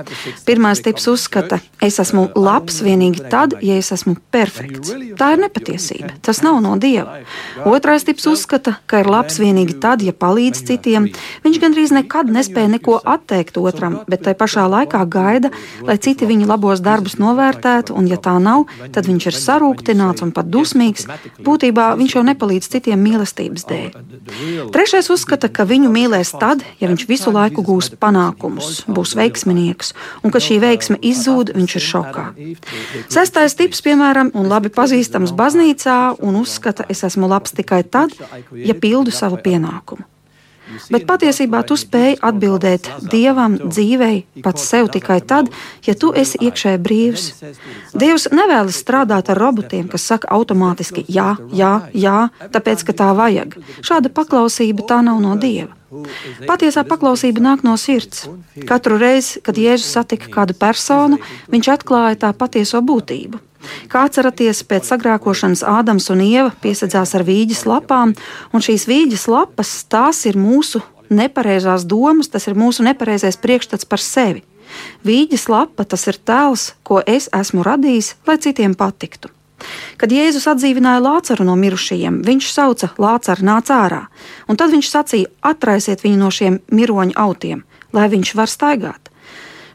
Pirmais 0.48 0.80
tips 0.84 1.08
uzskata, 1.12 1.60
es 1.84 2.00
esmu 2.00 2.30
labs 2.38 2.80
vienīgi 2.84 3.28
tad, 3.28 3.58
ja 3.60 3.76
es 3.76 3.92
esmu 3.92 4.16
perfekts. 4.32 4.94
Tā 5.20 5.34
ir 5.34 5.44
nepatiesība, 5.44 6.14
tas 6.24 6.40
nav 6.46 6.62
no 6.64 6.76
Dieva. 6.80 7.20
Otrais 7.68 8.06
tips 8.08 8.24
uzskata, 8.30 8.78
ka 8.88 9.02
ir 9.02 9.12
labs 9.12 9.36
vienīgi 9.42 9.76
tad, 9.82 10.02
ja 10.06 10.14
palīdz 10.16 10.64
citiem. 10.70 11.10
Viņš 11.44 11.60
gandrīz 11.60 11.92
nekad 11.92 12.32
nespēja 12.32 12.72
neko 12.78 13.00
atteikt 13.04 13.57
otram, 13.58 14.00
bet 14.10 14.24
tai 14.26 14.34
pašā 14.38 14.64
laikā 14.70 15.02
gaida, 15.10 15.50
lai 15.86 15.98
citi 15.98 16.28
viņa 16.28 16.48
labos 16.48 16.82
darbus 16.84 17.18
novērtētu, 17.20 17.94
un, 17.98 18.08
ja 18.10 18.18
tā 18.22 18.36
nav, 18.42 18.66
tad 18.94 19.08
viņš 19.10 19.28
ir 19.30 19.38
sarūktināts 19.38 20.24
un 20.26 20.32
pat 20.36 20.50
dusmīgs. 20.52 21.06
Būtībā 21.44 21.90
viņš 21.98 22.16
jau 22.16 22.24
nepalīdz 22.28 22.70
citiem 22.74 23.02
mīlestības 23.04 23.66
dēļ. 23.68 23.88
Trešais 24.74 25.10
uzskata, 25.14 25.50
ka 25.52 25.66
viņu 25.68 25.92
mīlēs 25.94 26.34
tad, 26.38 26.64
ja 26.80 26.90
viņš 26.90 27.06
visu 27.10 27.32
laiku 27.34 27.64
gūs 27.66 27.90
panākumus, 28.00 28.84
būs 28.88 29.14
veiksminieks, 29.18 29.94
un 30.22 30.34
kad 30.34 30.44
šī 30.44 30.60
veiksme 30.64 30.98
izzūd, 31.12 31.54
viņš 31.56 31.78
ir 31.78 31.86
šokā. 31.88 32.26
Sestais 33.12 33.56
tips, 33.58 33.82
piemēram, 33.84 34.32
un 34.38 34.50
labi 34.50 34.72
pazīstams 34.74 35.34
baznīcā, 35.38 35.98
un 36.24 36.38
uzskata, 36.42 36.86
es 36.92 37.04
esmu 37.08 37.30
labs 37.30 37.56
tikai 37.56 37.82
tad, 37.84 38.14
ja 38.52 38.76
pildu 38.78 39.14
savu 39.14 39.40
pienākumu. 39.42 40.06
Bet 40.92 41.06
patiesībā 41.08 41.62
tu 41.68 41.76
spēj 41.78 42.18
atbildēt 42.24 42.90
Dievam 43.12 43.56
dzīvei 43.62 44.42
pats 44.44 44.66
sev 44.68 44.90
tikai 44.94 45.20
tad, 45.20 45.50
ja 45.86 45.94
tu 45.94 46.12
esi 46.16 46.40
iekšēji 46.48 46.82
brīvs. 46.84 47.26
Dievs 47.98 48.28
nevēlas 48.34 48.82
strādāt 48.82 49.32
ar 49.32 49.40
robotiem, 49.40 49.88
kas 49.88 50.06
saka 50.10 50.30
automātiski 50.34 51.06
jā, 51.08 51.34
jā, 51.54 51.72
jā, 51.94 52.20
tāpēc, 52.54 52.84
ka 52.88 52.96
tā 53.02 53.10
vajag. 53.16 53.58
Šāda 53.80 54.12
paklausība 54.12 54.86
tā 54.88 55.02
nav 55.06 55.22
no 55.24 55.36
Dieva. 55.40 55.77
Patiesā 56.48 56.84
paklausība 56.84 57.40
nāk 57.40 57.64
no 57.64 57.74
sirds. 57.80 58.26
Katru 58.68 58.98
reizi, 59.00 59.40
kad 59.44 59.56
Jēzus 59.56 59.94
satika 59.96 60.28
kādu 60.32 60.56
personu, 60.58 61.20
viņš 61.48 61.70
atklāja 61.78 62.18
tā 62.26 62.32
patieso 62.36 62.82
būtību. 62.84 63.40
Kā 63.90 64.04
atceraties, 64.06 64.60
pēc 64.68 64.86
sagrākošanas 64.92 65.64
Ādams 65.66 66.10
un 66.12 66.20
Ieva 66.22 66.52
piesadzās 66.62 67.14
ar 67.18 67.24
vīģes 67.26 67.64
lapām, 67.66 68.14
un 68.52 68.64
šīs 68.64 68.86
vīģes 68.88 69.26
lapas 69.32 69.72
tās 69.90 70.22
ir 70.30 70.38
mūsu 70.38 70.82
nepareizās 71.10 71.88
domas, 71.88 72.28
tas 72.28 72.46
ir 72.46 72.58
mūsu 72.58 72.84
nepareizais 72.86 73.40
priekšstats 73.40 73.88
par 73.88 74.04
sevi. 74.04 74.44
Vīģes 75.08 75.48
lapa 75.48 75.88
tas 75.88 76.04
ir 76.10 76.20
tēls, 76.20 76.74
ko 76.84 77.00
es 77.00 77.30
esmu 77.34 77.64
radījis, 77.66 78.14
lai 78.28 78.36
citiem 78.44 78.76
patiktu. 78.76 79.32
Kad 79.98 80.12
Jēzus 80.14 80.46
atdzīvināja 80.52 81.02
Lācaru 81.02 81.46
no 81.48 81.56
mirušajiem, 81.58 82.22
viņš 82.26 82.50
sauca 82.52 82.90
Lācaru 83.00 83.46
nāc 83.48 83.72
ārā, 83.74 84.04
un 84.48 84.58
tad 84.60 84.72
viņš 84.74 84.90
sacīja: 84.92 85.30
atraisiet 85.42 86.04
viņu 86.06 86.20
no 86.20 86.30
šiem 86.34 86.60
miroņu 86.70 87.16
autiem, 87.18 87.64
lai 87.92 88.08
viņš 88.12 88.34
var 88.38 88.52
staigāt. 88.52 89.10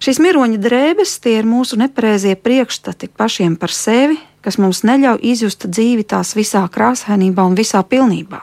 Šīs 0.03 0.19
miroņa 0.19 0.59
drēbes 0.59 1.19
tie 1.23 1.37
ir 1.39 1.47
mūsu 1.47 1.77
nepareizie 1.79 2.35
priekšstati 2.35 3.07
pašiem 3.15 3.55
par 3.55 3.71
sevi, 3.71 4.17
kas 4.43 4.59
mums 4.59 4.81
neļauj 4.83 5.21
izjust 5.23 5.67
dzīvi 5.69 6.03
tās 6.03 6.33
visā 6.35 6.65
krāsainībā 6.67 7.45
un 7.47 7.55
visā 7.55 7.79
pilnībā. 7.87 8.41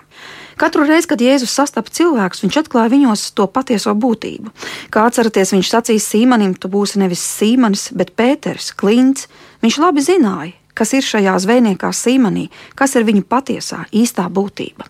Katru 0.61 0.85
reizi, 0.85 1.09
kad 1.09 1.23
Jēzus 1.25 1.55
sastapa 1.57 1.89
cilvēkus, 1.89 2.43
viņš 2.45 2.57
atklāja 2.61 2.93
viņos 2.93 3.23
to 3.33 3.47
patieso 3.49 3.95
būtību. 3.97 4.51
Kā 4.93 5.07
atceraties, 5.09 5.55
viņš 5.57 5.71
sacīja 5.73 6.03
Sīmanim, 6.05 6.53
tu 6.53 6.69
būsi 6.69 7.01
nevis 7.01 7.23
Sīmanis, 7.25 7.87
bet 7.97 8.13
Pēters, 8.13 8.75
Klints. 8.77 9.25
Viņš 9.65 9.79
labi 9.81 10.05
zināja, 10.05 10.53
kas 10.75 10.95
ir 10.97 11.07
šajā 11.07 11.37
zvejniekā 11.43 11.91
Sīmanī, 11.95 12.49
kas 12.75 12.97
ir 12.97 13.07
viņa 13.09 13.27
patiesā, 13.29 13.85
īstā 13.93 14.29
būtība. 14.31 14.89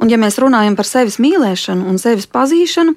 Un, 0.00 0.08
ja 0.08 0.16
mēs 0.16 0.38
runājam 0.40 0.78
par 0.78 0.88
sevis 0.88 1.18
mīlēšanu 1.20 1.84
un 1.90 1.98
sevis 2.00 2.24
pazīšanu, 2.32 2.94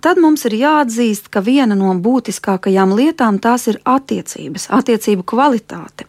tad 0.00 0.20
mums 0.22 0.46
ir 0.48 0.56
jāatzīst, 0.56 1.28
ka 1.28 1.42
viena 1.44 1.76
no 1.76 1.92
būtiskākajām 2.00 2.94
lietām 2.96 3.40
tās 3.44 3.68
ir 3.68 3.80
attiecības, 3.84 4.70
attiecību 4.72 5.26
kvalitāte. 5.28 6.08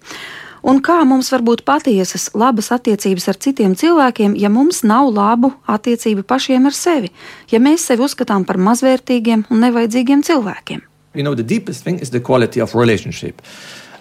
Un 0.68 0.80
kā 0.84 0.98
mums 1.08 1.30
var 1.32 1.44
būt 1.46 1.64
patiesas, 1.68 2.30
labas 2.36 2.72
attiecības 2.76 3.28
ar 3.32 3.38
citiem 3.44 3.76
cilvēkiem, 3.78 4.34
ja 4.40 4.50
mums 4.52 4.82
nav 4.88 5.12
labu 5.14 5.52
attiecību 5.70 6.24
pašiem 6.28 6.66
ar 6.68 6.76
sevi, 6.76 7.12
ja 7.52 7.60
mēs 7.64 7.86
sevi 7.88 8.08
uzskatām 8.08 8.48
par 8.48 8.60
mazvērtīgiem 8.60 9.46
un 9.52 9.64
nevajadzīgiem 9.68 10.24
cilvēkiem? 10.28 10.82
You 11.14 11.24
know, 11.24 11.36
the 11.36 11.44
deepest 11.44 11.84
thing 11.84 12.00
is 12.02 12.12
the 12.12 12.20
quality 12.20 12.62
of 12.62 12.76
relationship. 12.76 13.42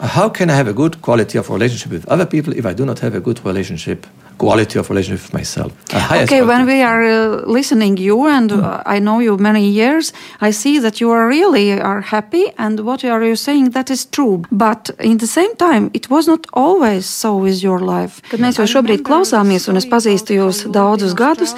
How 0.00 0.28
can 0.28 0.50
I 0.50 0.54
have 0.54 0.68
a 0.68 0.74
good 0.74 1.00
quality 1.00 1.38
of 1.38 1.48
relationship 1.48 1.90
with 1.92 2.06
other 2.08 2.26
people 2.26 2.52
if 2.52 2.66
I 2.66 2.74
do 2.74 2.84
not 2.84 2.98
have 3.00 3.14
a 3.14 3.20
good 3.20 3.44
relationship 3.44 4.06
quality 4.38 4.78
of 4.78 4.88
relationship 4.90 5.22
with 5.26 5.34
myself. 5.34 5.72
Okay, 6.12 6.42
when 6.42 6.66
we 6.66 6.82
are 6.82 7.02
uh, 7.02 7.42
listening 7.46 7.96
you 7.96 8.26
and 8.26 8.50
mm. 8.50 8.62
uh, 8.62 8.82
I 8.86 8.98
know 8.98 9.20
you 9.20 9.36
many 9.36 9.68
years, 9.68 10.12
I 10.40 10.50
see 10.50 10.78
that 10.78 11.00
you 11.00 11.10
are 11.10 11.26
really 11.26 11.72
are 11.72 12.00
happy 12.00 12.52
and 12.58 12.80
what 12.80 13.04
are 13.04 13.24
you 13.24 13.36
saying 13.36 13.70
that 13.70 13.90
is 13.90 14.04
true. 14.04 14.42
But 14.50 14.90
in 15.00 15.18
the 15.18 15.26
same 15.26 15.54
time, 15.56 15.90
it 15.94 16.10
was 16.10 16.26
not 16.26 16.46
always 16.52 17.06
so 17.06 17.36
with 17.36 17.62
your 17.62 17.80
life. 17.80 18.20
Kad 18.30 18.40
mēs 18.40 18.60
jau 18.60 18.66
šobrīd 18.68 19.04
klausāmies 19.06 19.68
un 19.70 19.80
es 19.80 19.88
pazīstu 19.88 20.36
jūs 20.36 20.64
daudzus 20.72 21.14
gadus, 21.16 21.54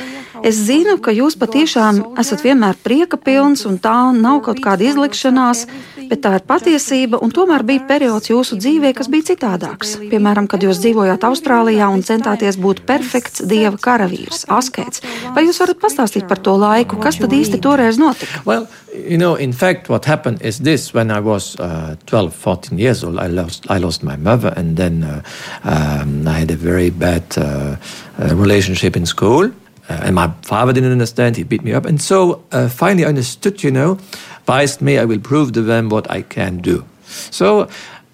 es 0.46 0.58
zinu, 0.68 0.98
ka 1.02 1.12
jūs 1.14 1.36
patiešām 1.38 2.00
esat 2.20 2.44
vienmēr 2.44 2.78
prieka 2.82 3.18
pilns 3.20 3.64
un 3.68 3.78
tā 3.82 3.96
nav 4.16 4.42
kaut 4.46 4.60
kāda 4.64 4.88
izlikšanās, 4.88 5.64
bet 6.08 6.22
tā 6.24 6.34
ir 6.38 6.44
patiesība 6.48 7.20
un 7.24 7.32
tomēr 7.34 7.64
bija 7.68 7.84
periods 7.88 8.30
jūsu 8.30 8.58
dzīvē, 8.60 8.92
kas 8.96 9.10
bija 9.12 9.28
citādāks. 9.32 9.96
Piemēram, 10.10 10.48
kad 10.50 10.64
jūs 10.64 10.80
dzīvojāt 10.82 11.26
Austrālijā 11.28 11.88
un 11.92 12.04
centāties 12.06 12.58
būt 12.60 12.84
perfekts 12.88 13.44
dieva 13.48 13.76
karavīrs, 13.76 14.46
askets. 14.48 15.04
Vai 15.36 15.46
jūs 15.46 15.60
varat 15.62 15.80
pastāstīt 15.82 16.28
par 16.30 16.40
to 16.42 16.56
laiku, 16.58 17.00
kas 17.02 17.20
tad 17.20 17.34
īsti 17.36 17.60
toreiz 17.64 18.00
notika? 18.00 18.42
Well, 18.48 18.68
you 18.94 19.18
know, 19.18 19.34
in 19.34 19.52
fact, 19.52 19.88
what 19.88 20.04
happened 20.04 20.42
is 20.42 20.60
this: 20.60 20.94
when 20.94 21.10
I 21.10 21.20
was 21.20 21.56
uh, 21.60 21.96
12, 22.06 22.34
14 22.34 22.78
years 22.78 23.04
old, 23.04 23.18
I 23.18 23.28
lost, 23.28 23.66
I 23.70 23.78
lost 23.78 24.02
my 24.02 24.16
mother, 24.16 24.52
and 24.56 24.76
then 24.76 25.04
uh, 25.04 25.22
um, 25.64 26.26
I 26.26 26.40
had 26.40 26.50
a 26.50 26.56
very 26.56 26.90
bad 26.90 27.24
uh, 27.36 27.76
uh 28.18 28.34
relationship 28.34 28.96
in 28.96 29.06
school. 29.06 29.50
Uh, 29.88 30.00
and 30.04 30.14
my 30.14 30.28
father 30.42 30.72
didn't 30.72 30.92
understand. 30.92 31.36
He 31.36 31.44
beat 31.44 31.62
me 31.62 31.72
up, 31.72 31.86
and 31.86 32.00
so 32.00 32.44
uh, 32.52 32.68
finally 32.68 33.04
I 33.04 33.08
understood. 33.08 33.62
You 33.62 33.70
know, 33.70 33.98
advised 34.40 34.80
me, 34.80 34.98
I 34.98 35.04
will 35.04 35.20
prove 35.20 35.52
to 35.52 35.62
them 35.62 35.88
what 35.88 36.10
I 36.10 36.22
can 36.22 36.58
do. 36.58 36.84
So 37.30 37.68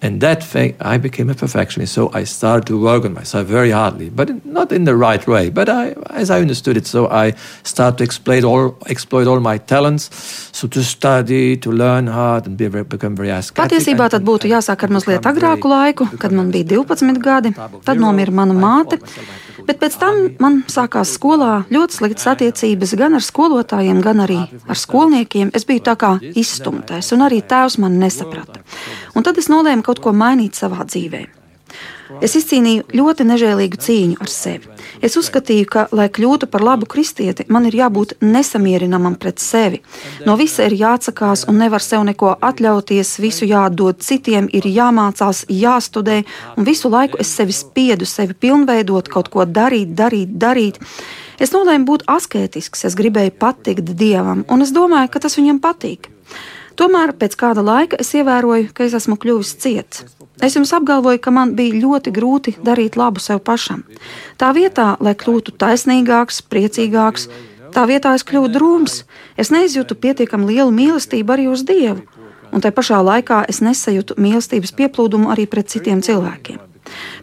And 0.05 0.21
that 0.21 0.43
thing, 0.43 0.75
I 0.81 0.97
became 0.97 1.31
a 1.31 1.33
perfectionist. 1.33 1.93
So 1.93 2.11
I 2.13 2.25
started 2.25 2.67
to 2.67 2.79
work 2.79 3.05
on 3.05 3.13
myself 3.13 3.47
very 3.47 3.71
hardly, 3.71 4.09
but 4.09 4.45
not 4.45 4.71
in 4.71 4.83
the 4.83 4.95
right 4.95 5.25
way. 5.25 5.49
But 5.49 5.67
I, 5.67 5.95
as 6.09 6.29
I 6.29 6.41
understood 6.41 6.77
it, 6.77 6.85
so 6.85 7.07
I 7.07 7.33
started 7.63 7.97
to 7.97 8.03
exploit 8.03 8.43
all, 8.43 8.77
exploit 8.87 9.25
all 9.25 9.39
my 9.39 9.57
talents. 9.57 10.09
So 10.51 10.67
to 10.67 10.83
study, 10.83 11.57
to 11.57 11.71
learn 11.71 12.05
hard 12.07 12.45
and 12.45 12.55
be 12.55 12.67
very, 12.67 12.83
become 12.83 13.15
very 13.15 13.31
ascetic. 13.31 13.63
Patiesībā 13.63 14.09
tad 14.11 14.27
būtu 14.27 14.51
jāsāk 14.51 14.83
ar 14.85 14.93
mazliet 14.93 15.25
agrāku 15.25 15.71
laiku, 15.73 16.09
kad 16.19 16.31
man 16.31 16.51
bija 16.53 16.67
12 16.75 17.17
gadi. 17.23 17.55
Tad 17.55 17.97
nomira 17.97 18.31
mana 18.31 18.53
māte. 18.53 18.99
Bet 19.65 19.79
pēc 19.81 19.97
tam 20.01 20.19
man 20.41 20.59
sākās 20.71 21.15
skolā 21.17 21.65
ļoti 21.73 21.99
sliktas 21.99 22.29
attiecības 22.35 22.95
gan 22.99 23.17
ar 23.17 23.25
skolotājiem, 23.25 24.01
gan 24.05 24.21
arī 24.25 24.41
ar 24.69 24.79
skolniekiem. 24.79 25.51
Es 25.57 25.65
biju 25.67 25.83
tā 25.85 25.97
kā 25.99 26.15
izstumtais, 26.35 27.11
un 27.15 27.25
arī 27.25 27.41
tēvs 27.45 27.79
mani 27.81 28.03
nesaprata. 28.05 28.61
Un 29.15 29.25
tad 29.25 29.41
es 29.41 29.49
nolēmu 29.51 29.85
kaut 29.85 30.03
ko 30.03 30.13
mainīt 30.15 30.57
savā 30.59 30.85
dzīvē. 30.85 31.25
Es 32.21 32.35
izcīnīju 32.37 32.85
ļoti 32.93 33.25
nežēlīgu 33.25 33.79
cīņu 33.81 34.19
ar 34.21 34.29
sevi. 34.29 34.69
Es 35.01 35.17
uzskatīju, 35.19 35.65
ka, 35.71 35.85
lai 35.95 36.07
kļūtu 36.13 36.49
par 36.51 36.63
labu 36.65 36.87
kristieti, 36.89 37.47
man 37.49 37.65
ir 37.69 37.77
jābūt 37.79 38.15
nesamierinamam 38.21 39.17
pret 39.21 39.41
sevi. 39.41 39.81
No 40.27 40.37
visa 40.39 40.67
ir 40.69 40.77
jāatsakās 40.77 41.47
un 41.49 41.59
nevar 41.61 41.83
sev 41.83 42.05
neko 42.07 42.35
atļauties, 42.45 43.15
visu 43.23 43.49
jādod 43.49 44.01
citiem, 44.05 44.49
ir 44.53 44.69
jāmācās, 44.69 45.45
jāstudē, 45.49 46.21
un 46.55 46.69
visu 46.69 46.91
laiku 46.93 47.21
es 47.21 47.33
sevi 47.33 47.55
spiedu, 47.55 48.07
sevi 48.09 48.37
pilnveidot, 48.37 49.09
kaut 49.11 49.31
ko 49.33 49.45
darīt, 49.49 49.95
darīt, 49.97 50.37
darīt. 50.41 50.81
Es 51.41 51.51
nolēmu 51.51 51.89
būt 51.89 52.05
asketisks, 52.07 52.85
es 52.87 52.95
gribēju 52.95 53.35
patikt 53.41 53.95
dievam, 53.97 54.45
un 54.47 54.63
es 54.63 54.71
domāju, 54.75 55.11
ka 55.11 55.25
tas 55.25 55.35
viņam 55.41 55.59
patīk. 55.63 56.14
Tomēr 56.75 57.13
pēc 57.15 57.37
kāda 57.39 57.63
laika 57.63 57.97
es 58.01 58.11
ievēroju, 58.17 58.71
ka 58.75 58.83
es 58.83 58.95
esmu 58.97 59.15
kļuvis 59.21 59.55
ciets. 59.63 60.03
Es 60.43 60.57
jums 60.57 60.73
apgalvoju, 60.75 61.21
ka 61.23 61.31
man 61.31 61.53
bija 61.55 61.77
ļoti 61.79 62.11
grūti 62.11 62.55
darīt 62.63 62.97
labu 62.99 63.23
sev 63.23 63.39
pašam. 63.47 63.85
Tā 64.41 64.51
vietā, 64.55 64.95
lai 64.99 65.15
kļūtu 65.15 65.55
taisnīgāks, 65.61 66.41
priecīgāks, 66.51 67.29
tā 67.71 67.85
vietā 67.87 68.11
es 68.17 68.27
kļuvu 68.27 68.51
drūms. 68.51 68.97
Es 69.39 69.53
neizjūtu 69.55 69.95
pietiekami 69.95 70.51
lielu 70.51 70.75
mīlestību 70.75 71.37
arī 71.37 71.47
uz 71.51 71.63
Dievu, 71.67 72.03
un 72.51 72.63
tai 72.63 72.75
pašā 72.75 72.99
laikā 73.07 73.45
es 73.51 73.63
nesajūtu 73.63 74.19
mīlestības 74.19 74.75
pieplūdumu 74.75 75.31
arī 75.31 75.47
pret 75.47 75.71
citiem 75.71 76.03
cilvēkiem. 76.03 76.59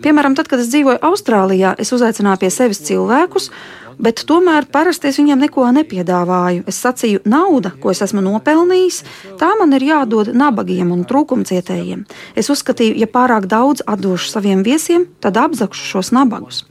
Piemēram, 0.02 0.34
tad, 0.34 0.48
kad 0.50 0.62
es 0.62 0.72
dzīvoju 0.72 0.98
Austrālijā, 1.06 1.76
es 1.78 1.92
uzaicināju 1.94 2.40
pie 2.42 2.50
sevis 2.50 2.82
cilvēkus, 2.88 3.50
bet 3.98 4.24
tomēr 4.28 4.66
parasti 4.72 5.10
es 5.10 5.18
viņiem 5.20 5.44
neko 5.46 5.68
nepiedāvāju. 5.78 6.64
Es 6.70 6.80
sacīju, 6.84 7.22
nauda, 7.28 7.74
ko 7.82 7.92
es 7.92 8.02
esmu 8.04 8.24
nopelnījis, 8.24 9.02
tā 9.40 9.52
man 9.60 9.74
ir 9.76 9.86
jādod 9.88 10.32
nabagiem 10.36 10.92
un 10.94 11.06
trūkumcietējiem. 11.08 12.04
Es 12.38 12.52
uzskatīju, 12.52 12.98
ja 13.02 13.08
pārāk 13.10 13.48
daudz 13.50 13.84
atdošu 13.86 14.30
saviem 14.32 14.62
viesiem, 14.66 15.08
tad 15.20 15.40
apzakšu 15.40 15.88
šos 15.94 16.12
nabagus. 16.14 16.64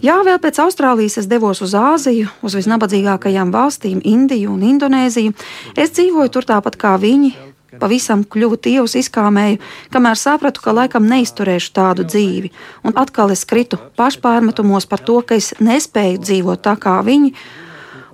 Jā, 0.00 0.14
vēl 0.24 0.38
pēc 0.40 0.56
Austrālijas 0.62 1.18
es 1.20 1.26
devos 1.28 1.60
uz 1.60 1.74
Āziju, 1.76 2.30
uz 2.40 2.54
visnabadzīgākajām 2.56 3.50
valstīm, 3.52 3.98
Indiju 4.08 4.54
un 4.54 4.62
Indonēziju. 4.64 5.34
Es 5.76 5.92
dzīvoju 5.92 6.32
tur 6.32 6.48
tāpat 6.48 6.78
kā 6.80 6.94
viņi, 6.96 7.34
Pavisam 7.78 8.24
kļuvu 8.26 8.58
tievs, 8.58 8.96
izkāmēju, 8.98 9.60
kamēr 9.94 10.18
sapratu, 10.18 10.62
ka 10.64 10.74
laikam 10.74 11.06
neizturēšu 11.06 11.72
tādu 11.76 12.06
dzīvi, 12.08 12.50
un 12.82 12.96
atkal 12.98 13.30
es 13.30 13.44
kritu 13.46 13.78
pašpārmetumos 14.00 14.88
par 14.90 15.04
to, 15.06 15.20
ka 15.22 15.38
es 15.38 15.52
nespēju 15.62 16.18
dzīvot 16.24 16.64
tā 16.66 16.74
kā 16.80 16.98
viņi. 17.06 17.34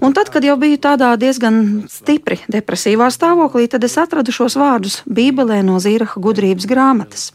Un 0.04 0.12
tad, 0.12 0.28
kad 0.28 0.44
jau 0.44 0.58
biju 0.60 0.76
tādā 0.76 1.14
diezgan 1.16 1.86
stipri 1.88 2.36
depresīvā 2.52 3.08
stāvoklī, 3.14 3.64
tad 3.72 3.86
es 3.88 3.96
atradu 3.96 4.34
šos 4.34 4.58
vārdus 4.60 5.00
Bībelē 5.08 5.62
no 5.64 5.80
Zīraha 5.80 6.20
gudrības 6.20 6.68
grāmatas. 6.68 7.30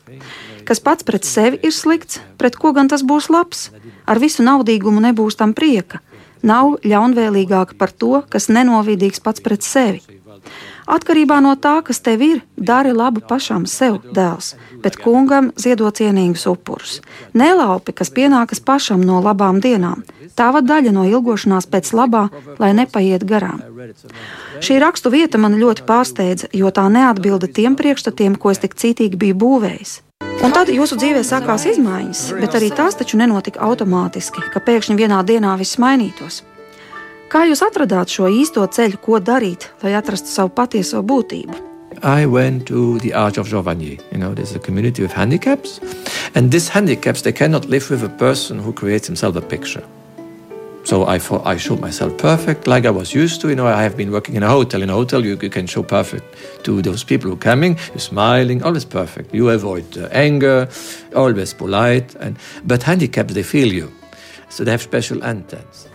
Kas 0.67 0.79
pats 0.79 1.03
pret 1.07 1.25
sevi 1.25 1.57
ir 1.65 1.73
slikts, 1.73 2.21
pret 2.37 2.53
ko 2.55 2.69
gan 2.77 2.91
tas 2.91 3.01
būs 3.01 3.31
labs? 3.33 3.71
Ar 4.05 4.21
visu 4.21 4.45
naudīgumu 4.45 5.01
nebūs 5.01 5.39
tam 5.41 5.55
prieka. 5.57 6.03
Nav 6.45 6.77
ļaunvēlīgāk 6.85 7.73
par 7.81 7.91
to, 7.93 8.21
kas 8.29 8.49
nenovidīgs 8.49 9.21
pats 9.25 9.41
pret 9.41 9.65
sevi. 9.65 10.01
Atkarībā 10.91 11.37
no 11.43 11.53
tā, 11.55 11.77
kas 11.85 12.01
tev 12.03 12.23
ir, 12.25 12.41
dari 12.57 12.91
labu 12.91 13.21
pašam 13.23 13.67
sev, 13.69 13.99
dēls, 14.15 14.55
bet 14.83 14.97
kungam 14.99 15.51
ziedot 15.55 16.01
cienīgus 16.01 16.47
upurus. 16.49 16.99
Nelaupi, 17.37 17.93
kas 17.93 18.11
pienākas 18.11 18.59
pašam 18.65 19.03
no 19.05 19.21
labām 19.23 19.61
dienām, 19.63 20.03
tava 20.35 20.61
daļa 20.65 20.91
no 20.95 21.05
ilgošanās 21.07 21.69
pēc 21.71 21.93
labā, 21.95 22.27
lai 22.59 22.73
nepaiet 22.77 23.23
garām. 23.29 23.61
Šī 24.59 24.81
rakstu 24.83 25.13
vieta 25.13 25.39
man 25.41 25.59
ļoti 25.61 25.85
pārsteidza, 25.87 26.51
jo 26.53 26.73
tā 26.75 26.87
neatbilda 26.89 27.47
tiem 27.47 27.77
priekšstatiem, 27.79 28.35
ko 28.35 28.51
es 28.51 28.63
tik 28.63 28.75
cītīgi 28.75 29.21
biju 29.21 29.41
būvējis. 29.45 29.99
Un 30.41 30.53
tad 30.53 30.71
jūsu 30.73 30.97
dzīvē 30.97 31.21
sākās 31.25 31.67
izmaiņas, 31.69 32.21
bet 32.41 32.55
arī 32.57 32.71
tās 32.73 32.97
taču 32.97 33.19
nenotika 33.21 33.61
automātiski, 33.61 34.41
ka 34.53 34.61
pēkšņi 34.65 34.97
vienā 34.97 35.21
dienā 35.27 35.53
viss 35.59 35.77
mainītos. 35.81 36.41
Kā 37.31 37.45
jūs 37.47 37.61
atradāt 37.63 38.11
šo 38.11 38.27
īsto 38.27 38.65
ceļu, 38.67 38.97
ko 38.99 39.21
darīt, 39.23 39.69
lai 39.85 39.93
atrastu 39.95 40.27
savu 40.27 40.49
patieso 40.51 40.99
būtību? 40.99 41.55
I 42.03 42.25
went 42.25 42.65
to 42.67 42.99
the 42.99 43.13
Arch 43.13 43.37
of 43.37 43.47
Giovanni. 43.47 43.99
You 44.11 44.17
know, 44.17 44.33
there's 44.33 44.53
a 44.53 44.59
community 44.59 45.05
of 45.05 45.13
handicaps, 45.13 45.79
and 46.35 46.51
these 46.51 46.67
handicaps 46.67 47.21
they 47.21 47.31
cannot 47.31 47.69
live 47.69 47.89
with 47.89 48.03
a 48.03 48.09
person 48.09 48.59
who 48.59 48.73
creates 48.73 49.07
himself 49.07 49.37
a 49.37 49.41
picture. 49.41 49.83
So 50.83 51.05
I 51.05 51.19
thought 51.19 51.47
I 51.47 51.55
showed 51.55 51.79
myself 51.79 52.17
perfect, 52.17 52.67
like 52.67 52.85
I 52.85 52.89
was 52.89 53.13
used 53.13 53.39
to. 53.41 53.47
You 53.47 53.55
know, 53.55 53.67
I 53.67 53.81
have 53.81 53.95
been 53.95 54.11
working 54.11 54.35
in 54.35 54.43
a 54.43 54.49
hotel. 54.49 54.81
In 54.81 54.89
a 54.89 54.93
hotel, 54.93 55.23
you, 55.23 55.39
you 55.41 55.49
can 55.49 55.67
show 55.67 55.83
perfect 55.83 56.25
to 56.65 56.81
those 56.81 57.05
people 57.05 57.29
who 57.29 57.37
are 57.37 57.45
coming. 57.51 57.77
You're 57.93 57.99
smiling, 57.99 58.61
always 58.61 58.83
perfect. 58.83 59.33
You 59.33 59.51
avoid 59.51 59.87
uh, 59.97 60.09
anger, 60.11 60.67
always 61.15 61.53
polite. 61.53 62.13
And 62.15 62.35
but 62.65 62.83
handicaps, 62.83 63.33
they 63.33 63.43
feel 63.43 63.71
you. 63.71 63.89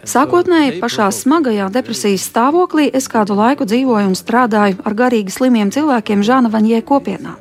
Sākotnēji 0.06 0.78
pašā 0.80 1.08
smagajā 1.12 1.68
depresijas 1.74 2.24
stāvoklī 2.30 2.88
es 3.00 3.08
kādu 3.12 3.36
laiku 3.36 3.68
dzīvoju 3.68 4.12
un 4.12 4.16
strādāju 4.16 4.80
ar 4.84 4.96
garīgi 4.96 5.34
slimiem 5.34 5.72
cilvēkiem 5.74 6.24
Žāna 6.24 6.52
Vaņie 6.52 6.80
kopienā. 6.86 7.36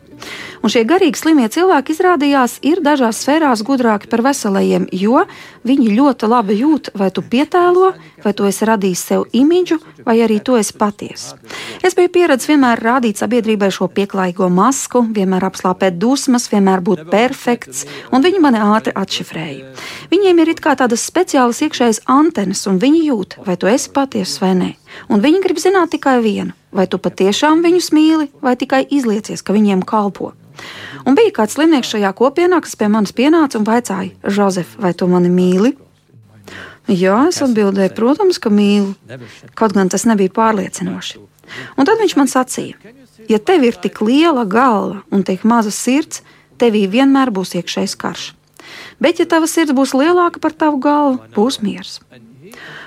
Un 0.66 0.72
šie 0.74 0.82
garīgi 0.88 1.20
slimie 1.20 1.48
cilvēki 1.52 1.94
izrādījās 1.94 2.58
ir 2.66 2.82
dažās 2.86 3.20
sfērās 3.22 3.62
gudrāki 3.66 4.10
par 4.10 4.24
veselajiem, 4.26 4.88
jo 4.96 5.26
viņi 5.66 5.94
ļoti 5.98 6.30
labi 6.30 6.58
jūt, 6.60 6.92
vai 6.98 7.12
tu 7.14 7.22
pietēlo, 7.22 7.92
vai 8.24 8.34
tu 8.34 8.48
esi 8.50 8.66
radījis 8.66 9.04
sev 9.12 9.26
imidžu, 9.36 9.78
vai 10.06 10.18
arī 10.26 10.40
tu 10.42 10.58
esi 10.58 10.74
patiesa. 10.78 11.38
Es 11.86 11.98
biju 11.98 12.12
pieredzējis 12.16 12.52
vienmēr 12.54 12.82
rādīt 12.82 13.22
sabiedrībai 13.22 13.70
šo 13.74 13.90
pieklājīgo 13.94 14.50
masku, 14.54 15.04
vienmēr 15.16 15.46
apslāpēt 15.50 16.00
dusmas, 16.02 16.48
vienmēr 16.54 16.82
būt 16.86 17.06
perfekts, 17.12 17.86
un 18.14 18.26
viņi 18.26 18.42
mani 18.42 18.64
ātri 18.64 18.96
atšifrēja. 18.98 19.76
Viņiem 20.14 20.42
ir 20.42 20.56
it 20.56 20.64
kā 20.66 20.74
tādas 20.80 21.06
speciālas 21.06 21.62
iekšējas 21.66 22.06
antenas, 22.10 22.66
un 22.70 22.82
viņi 22.82 23.06
jūt, 23.12 23.40
vai 23.46 23.58
tu 23.60 23.70
esi 23.70 23.94
patiesa 23.94 24.46
vai 24.46 24.56
nē. 24.64 24.72
Un 25.12 25.22
viņi 25.24 25.42
grib 25.44 25.60
zināt 25.62 25.94
tikai 25.96 26.18
vienu, 26.24 26.56
vai 26.76 26.88
tu 26.90 27.00
patiešām 27.02 27.64
viņus 27.66 27.92
mīli, 27.96 28.30
vai 28.42 28.56
tikai 28.60 28.84
izliecies, 28.90 29.44
ka 29.46 29.56
viņiem 29.56 29.84
kalpo. 29.88 30.34
Un 31.06 31.18
bija 31.18 31.34
kāds 31.36 31.58
slimnieks 31.58 31.92
šajā 31.94 32.12
kopienā, 32.18 32.62
kas 32.64 32.78
pie 32.80 32.88
manis 32.92 33.14
pienāca 33.16 33.60
un 33.60 33.68
vaicāja, 33.68 34.14
Jozef, 34.24 34.78
vai 34.82 34.94
tu 34.98 35.08
mani 35.12 35.30
mīli? 35.30 35.76
Jā, 36.86 37.18
es 37.30 37.42
atbildēju, 37.42 37.96
protams, 37.98 38.38
ka 38.42 38.52
mīlu, 38.54 38.94
kaut 39.58 39.74
gan 39.74 39.90
tas 39.90 40.06
nebija 40.06 40.34
pārliecinoši. 40.34 41.22
Un 41.78 41.88
tad 41.88 42.02
viņš 42.02 42.16
man 42.18 42.30
sacīja, 42.30 42.94
ja 43.30 43.40
tev 43.42 43.66
ir 43.66 43.78
tik 43.82 44.02
liela 44.06 44.46
galva 44.46 45.02
un 45.14 45.26
tik 45.26 45.46
maza 45.46 45.74
sirds, 45.74 46.22
tevī 46.62 46.86
vienmēr 46.90 47.34
būs 47.34 47.56
iekšējs 47.60 47.98
karš. 48.00 48.28
Bet, 49.02 49.20
ja 49.20 49.28
tava 49.30 49.50
sirds 49.50 49.76
būs 49.76 49.94
lielāka 49.98 50.42
par 50.42 50.54
tavu 50.54 50.80
galvu, 50.82 51.20
būs 51.36 51.60
miers. 51.62 52.00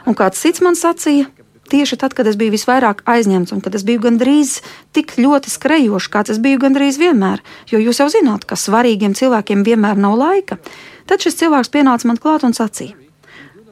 Un 0.08 0.16
kāds 0.18 0.40
cits 0.40 0.62
man 0.64 0.78
sacīja, 0.78 1.28
tieši 1.70 1.98
tad, 2.00 2.14
kad 2.16 2.26
es 2.30 2.38
biju 2.40 2.54
visvairāk 2.54 3.04
aizņemts 3.08 3.54
un 3.54 3.62
kad 3.64 3.76
es 3.78 3.84
biju 3.86 4.02
gandrīz 4.06 4.58
tik 4.96 5.14
ļoti 5.20 5.52
skrejošs, 5.52 6.10
kāds 6.12 6.34
es 6.34 6.40
biju 6.42 6.60
gandrīz 6.64 6.98
vienmēr, 7.00 7.42
jo 7.70 7.80
jūs 7.82 8.02
jau 8.02 8.08
zināt, 8.12 8.46
ka 8.48 8.58
svarīgiem 8.58 9.16
cilvēkiem 9.18 9.64
vienmēr 9.66 10.00
nav 10.00 10.18
laika, 10.18 10.58
tad 11.06 11.24
šis 11.24 11.38
cilvēks 11.42 11.72
pienāca 11.74 12.10
man 12.10 12.20
klāt 12.20 12.46
un 12.48 12.56
sacīja: 12.56 12.96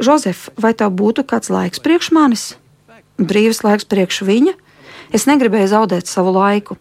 Jozef, 0.02 0.48
vai 0.60 0.74
tev 0.76 0.92
būtu 0.96 1.24
kāds 1.24 1.50
laiks 1.52 1.82
priekš 1.82 2.12
manis? 2.12 2.48
Brīvs 3.16 3.62
laiks 3.64 3.88
priekš 3.88 4.22
viņa? 4.28 4.52
Es 5.14 5.24
negribēju 5.28 5.72
zaudēt 5.72 6.10
savu 6.10 6.34
laiku 6.36 6.76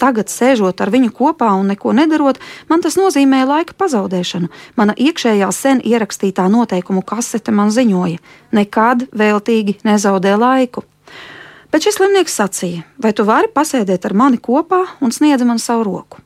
tagad, 0.00 0.32
sēžot 0.32 0.80
ar 0.80 0.90
viņu 0.92 1.12
kopā 1.14 1.50
un 1.58 1.68
neko 1.70 1.92
nedarot, 1.96 2.40
man 2.72 2.80
tas 2.84 2.96
nozīmē 2.98 3.42
laika 3.48 3.76
pazaudēšanu. 3.78 4.48
Mana 4.80 4.96
iekšējā 4.96 5.50
sen 5.54 5.82
ierakstītā 5.84 6.46
noteikumu 6.50 7.04
kasete 7.06 7.52
man 7.52 7.72
ziņoja: 7.74 8.22
nekad 8.56 9.06
veltīgi 9.12 9.78
nezaudē 9.84 10.34
laiku. 10.40 10.86
Bet 11.70 11.84
šis 11.86 12.00
slimnieks 12.00 12.34
sacīja, 12.34 12.82
vai 12.98 13.12
tu 13.14 13.22
vari 13.28 13.52
pasēdēt 13.54 14.08
ar 14.08 14.16
mani 14.18 14.40
kopā 14.42 14.82
un 15.04 15.14
sniedz 15.14 15.46
man 15.46 15.62
savu 15.62 15.86
roku. 15.86 16.24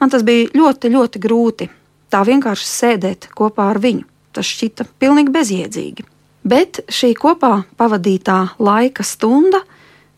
Man 0.00 0.12
tas 0.12 0.22
bija 0.22 0.50
ļoti, 0.54 0.92
ļoti 0.92 1.22
grūti. 1.22 1.68
Tā 2.12 2.20
vienkārši 2.22 2.68
sēdēt 2.68 3.30
kopā 3.34 3.70
ar 3.72 3.80
viņu. 3.82 4.04
Tas 4.36 4.46
šķita 4.46 4.84
pilnīgi 5.00 5.32
bezjēdzīgi. 5.34 6.04
Bet 6.46 6.84
šī 6.92 7.14
kopā 7.18 7.64
pavadītā 7.80 8.38
laika 8.62 9.02
stunda 9.02 9.64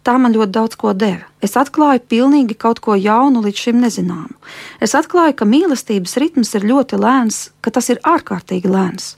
tā 0.04 0.18
man 0.20 0.34
ļoti 0.36 0.52
daudz 0.52 0.76
ko 0.76 0.92
deva. 0.92 1.27
Es 1.44 1.54
atklāju 1.60 2.02
pilnīgi 2.10 2.56
kaut 2.58 2.80
ko 2.82 2.96
jaunu, 2.98 3.44
līdz 3.44 3.64
šim 3.66 3.82
nezināmu. 3.84 4.34
Es 4.82 4.96
atklāju, 4.98 5.36
ka 5.38 5.46
mīlestības 5.46 6.16
ritms 6.18 6.54
ir 6.58 6.66
ļoti 6.66 6.98
lēns, 6.98 7.48
ka 7.62 7.70
tas 7.74 7.90
ir 7.92 8.02
ārkārtīgi 8.02 8.70
lēns. 8.72 9.17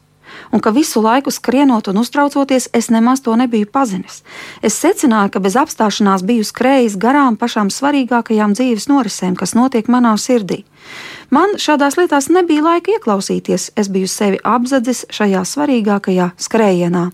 Un 0.50 0.60
ka 0.60 0.72
visu 0.74 1.02
laiku 1.04 1.30
skrienot 1.30 1.88
un 1.88 2.00
uztraucoties, 2.02 2.68
es 2.72 2.90
nemaz 2.90 3.22
to 3.24 3.36
nebiju 3.36 3.66
pazinis. 3.66 4.22
Es 4.62 4.78
secināju, 4.80 5.34
ka 5.34 5.42
bez 5.44 5.56
apstāšanās 5.60 6.24
biju 6.26 6.46
skrējis 6.46 6.98
garām 7.00 7.36
pašām 7.40 7.70
svarīgākajām 7.70 8.56
dzīves 8.56 8.88
norisēm, 8.90 9.36
kas 9.36 9.54
notiek 9.54 9.88
manā 9.88 10.16
sirdī. 10.18 10.64
Man 11.30 11.54
šādās 11.62 11.94
lietās 12.00 12.26
nebija 12.32 12.64
laika 12.64 12.96
ieklausīties, 12.96 13.70
es 13.78 13.90
biju 13.92 14.08
sevi 14.10 14.40
apzadzis 14.42 15.04
šajā 15.14 15.44
svarīgākajā 15.46 16.32
skrējienā. 16.40 17.04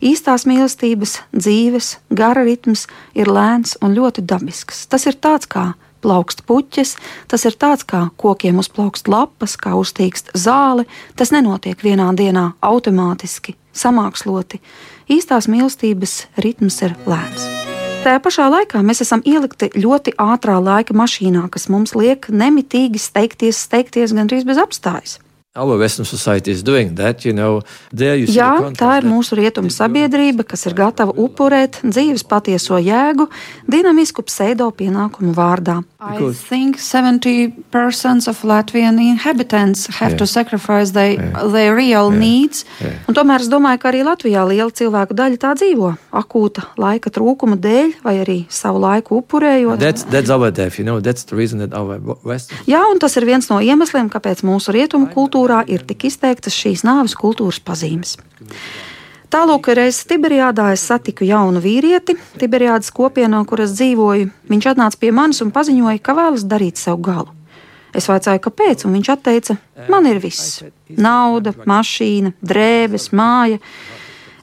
Īstās 0.00 0.46
mīlestības, 0.48 1.18
dzīves, 1.36 1.90
gara 2.08 2.46
ritms 2.46 2.86
ir 3.12 3.28
lēns 3.28 3.76
un 3.84 3.92
ļoti 3.98 4.24
dabisks. 4.24 4.86
Tas 4.88 5.04
ir 5.10 5.20
tāds 5.20 5.50
kā 5.50 5.74
plaukst 6.04 6.44
puķis, 6.48 6.96
tas 7.30 7.44
ir 7.48 7.56
tāds, 7.60 7.86
kā 7.88 8.08
kokiem 8.16 8.60
uzplaukst 8.62 9.08
lapas, 9.08 9.56
kā 9.60 9.74
uztīkst 9.78 10.32
zāle. 10.38 10.88
Tas 11.18 11.32
nenotiek 11.34 11.80
vienā 11.84 12.10
dienā 12.16 12.52
automātiski, 12.64 13.56
samāksloti. 13.72 14.62
Īstās 15.08 15.48
mīlestības 15.48 16.20
ritms 16.44 16.82
ir 16.86 16.96
lēns. 17.08 17.48
Tajā 18.04 18.18
pašā 18.22 18.44
laikā 18.52 18.80
mēs 18.86 19.02
esam 19.02 19.24
ielikti 19.26 19.72
ļoti 19.74 20.14
ātrā 20.22 20.58
laika 20.62 20.94
mašīnā, 20.96 21.48
kas 21.50 21.66
mums 21.72 21.96
liek 21.98 22.28
nemitīgi 22.30 23.00
steigties, 23.02 23.58
steigties 23.66 24.14
gandrīz 24.14 24.46
bez 24.46 24.60
apstājas. 24.62 25.18
That, 26.94 27.24
you 27.24 27.32
know, 27.32 27.62
Jā, 27.90 28.50
tā 28.76 28.90
ir 29.00 29.06
mūsu 29.08 29.38
rietumu 29.38 29.72
sabiedrība, 29.72 30.44
kas 30.46 30.66
ir 30.68 30.76
gatava 30.76 31.14
upurēt 31.16 31.80
dzīves 31.82 32.22
patieso 32.28 32.76
jēgu 32.78 33.26
dinamisku 33.66 34.22
pseido 34.28 34.68
pienākumu 34.70 35.32
vārdā. 35.34 35.80
I 36.00 36.32
think 36.32 36.76
70% 36.78 38.28
of 38.28 38.44
Latvian 38.44 39.00
inhabitants 39.00 39.88
have 39.98 40.12
yeah. 40.12 40.18
to 40.18 40.26
sacrifice 40.26 40.92
they, 40.92 41.16
yeah. 41.16 41.42
their 41.50 41.74
real 41.74 42.12
yeah. 42.12 42.20
needs. 42.20 42.64
Yeah. 42.78 43.00
Un 43.08 43.16
tomēr 43.18 43.42
es 43.42 43.48
domāju, 43.50 43.80
ka 43.82 43.90
arī 43.90 44.04
Latvijā 44.06 44.44
liela 44.46 44.70
cilvēku 44.70 45.16
daļa 45.18 45.40
tā 45.42 45.56
dzīvo 45.58 45.90
akūta 46.14 46.68
laika 46.78 47.10
trūkuma 47.10 47.58
dēļ 47.58 47.96
vai 48.04 48.14
arī 48.22 48.38
savu 48.46 48.84
laiku 48.84 49.18
upurējot. 49.24 49.82
That's, 49.82 50.06
that's 50.06 50.30
our 50.30 50.52
death, 50.54 50.78
you 50.78 50.86
know, 50.86 51.00
that's 51.00 51.26
the 51.26 51.34
reason 51.34 51.58
that 51.58 51.74
our 51.74 51.98
West... 52.22 52.54
Jā, 52.70 52.84
un 52.86 53.02
tas 53.02 53.18
ir 53.18 53.26
viens 53.26 53.50
no 53.50 53.58
iemesliem, 53.58 54.06
kāpēc 54.12 54.44
mūsu 54.46 54.76
rietumu 54.76 55.10
kultūrā 55.48 55.64
ir 55.68 55.84
tik 55.86 56.04
izteiktas 56.04 56.54
šīs 56.54 56.84
nāves 56.84 57.16
kultūras 57.16 57.60
pazīmes. 57.60 58.18
Tālāk, 59.28 59.68
reizes 59.76 60.06
Tiberijādā 60.08 60.72
es 60.72 60.80
satiku 60.80 61.24
jaunu 61.24 61.60
vīrieti, 61.60 62.16
Tiberijādas 62.38 62.90
kopienā, 62.90 63.44
kur 63.46 63.60
es 63.60 63.74
dzīvoju. 63.76 64.30
Viņš 64.48 64.68
atnāca 64.72 64.96
pie 64.98 65.12
manis 65.12 65.42
un 65.42 65.52
paziņoja, 65.52 66.00
ka 66.00 66.14
vēlas 66.16 66.46
darīt 66.48 66.78
sev 66.78 67.00
galu. 67.00 67.28
Es 67.92 68.08
vaicāju, 68.08 68.40
kāpēc, 68.40 68.84
un 68.84 68.96
viņš 68.96 69.10
teica, 69.22 69.58
man 69.88 70.06
ir 70.06 70.18
viss- 70.18 70.62
nauda, 71.06 71.52
mašīna, 71.52 72.32
drēbes, 72.44 73.10
māja. 73.12 73.58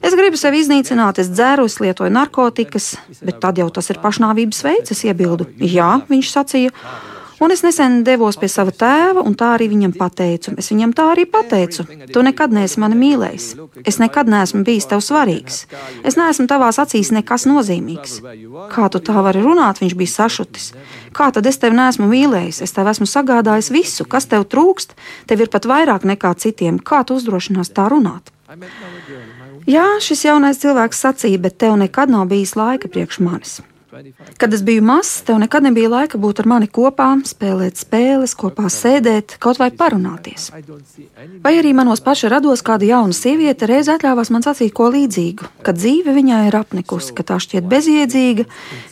Es 0.02 0.14
gribu 0.14 0.36
sevi 0.36 0.62
iznīcināt, 0.62 1.18
es 1.18 1.28
dzēru, 1.28 1.64
es 1.64 1.78
lietoju 1.78 2.10
narkotikas, 2.10 2.96
bet 3.22 3.40
tad 3.40 3.56
jau 3.56 3.70
tas 3.72 3.90
ir 3.90 3.96
pašnāvības 3.96 4.62
veids, 4.62 4.90
es 4.90 5.02
iebildu. 5.02 5.46
Jā, 5.58 6.06
viņš 6.06 6.30
sacīja. 6.30 6.70
Un 7.40 7.52
es 7.52 7.60
nesen 7.60 7.98
devos 8.04 8.38
pie 8.40 8.48
sava 8.48 8.72
tēva, 8.72 9.20
un 9.20 9.34
tā 9.36 9.50
arī 9.56 9.66
viņam 9.68 9.92
pateicu. 9.98 10.54
Es 10.56 10.70
viņam 10.72 10.94
tā 10.96 11.10
arī 11.12 11.26
pateicu. 11.28 11.84
Tu 12.12 12.22
nekad 12.24 12.54
neesi 12.56 12.80
mani 12.80 12.96
mīlējis. 12.96 13.48
Es 13.84 14.00
nekad 14.00 14.30
neesmu 14.32 14.62
bijis 14.64 14.88
tev 14.88 15.02
svarīgs. 15.04 15.66
Es 16.06 16.16
neesmu 16.16 16.48
tavās 16.48 16.80
acīs 16.80 17.12
nekas 17.12 17.44
nozīmīgs. 17.50 18.22
Kā 18.72 18.88
tu 18.88 19.02
tā 19.04 19.20
vari 19.20 19.44
runāt? 19.44 19.82
Viņš 19.84 19.98
bija 20.00 20.14
sašutis. 20.14 20.70
Kā 21.12 21.28
tad 21.36 21.46
es 21.50 21.60
tevi 21.60 21.76
neesmu 21.76 22.08
mīlējis? 22.08 22.62
Es 22.64 22.72
tev 22.72 22.88
esmu 22.94 23.08
sagādājis 23.10 23.70
visu, 23.74 24.08
kas 24.08 24.30
tev 24.32 24.48
trūkst. 24.48 24.96
Tev 25.28 25.44
ir 25.44 25.52
pat 25.52 25.68
vairāk 25.68 26.08
nekā 26.08 26.32
citiem. 26.40 26.80
Kā 26.80 27.04
tu 27.04 27.20
uzdrošinās 27.20 27.74
tā 27.76 27.90
runāt? 27.92 28.32
Jā, 29.68 29.86
šis 30.00 30.24
jaunais 30.24 30.60
cilvēks 30.62 31.00
sacīja, 31.04 31.40
bet 31.42 31.60
tev 31.60 31.76
nekad 31.76 32.08
nav 32.08 32.30
bijis 32.30 32.56
laika 32.56 32.88
priekš 32.88 33.20
manis. 33.20 33.58
Kad 34.36 34.54
es 34.54 34.62
biju 34.62 34.82
mazs, 34.82 35.22
tev 35.26 35.38
nekad 35.40 35.64
nebija 35.66 35.90
laika 35.92 36.18
būt 36.20 36.42
ar 36.42 36.48
mani 36.50 36.68
kopā, 36.68 37.08
spēlēt 37.28 37.80
spēles, 37.80 38.34
kopā 38.38 38.68
sēdēt, 38.72 39.36
kaut 39.42 39.60
vai 39.62 39.70
parunāties. 39.70 40.50
Vai 41.44 41.54
arī 41.60 41.72
manos 41.76 42.02
paša 42.04 42.30
rados 42.34 42.64
kāda 42.66 42.88
jauna 42.88 43.16
sieviete 43.16 43.68
reiz 43.70 43.90
atļāvās 43.92 44.32
man 44.34 44.44
sacīt 44.46 44.74
ko 44.76 44.90
līdzīgu, 44.94 45.48
ka 45.64 45.76
dzīve 45.76 46.16
viņai 46.16 46.42
ir 46.50 46.60
apnikusi, 46.60 47.14
ka 47.16 47.26
tā 47.26 47.40
šķiet 47.42 47.68
bezjēdzīga, 47.70 48.46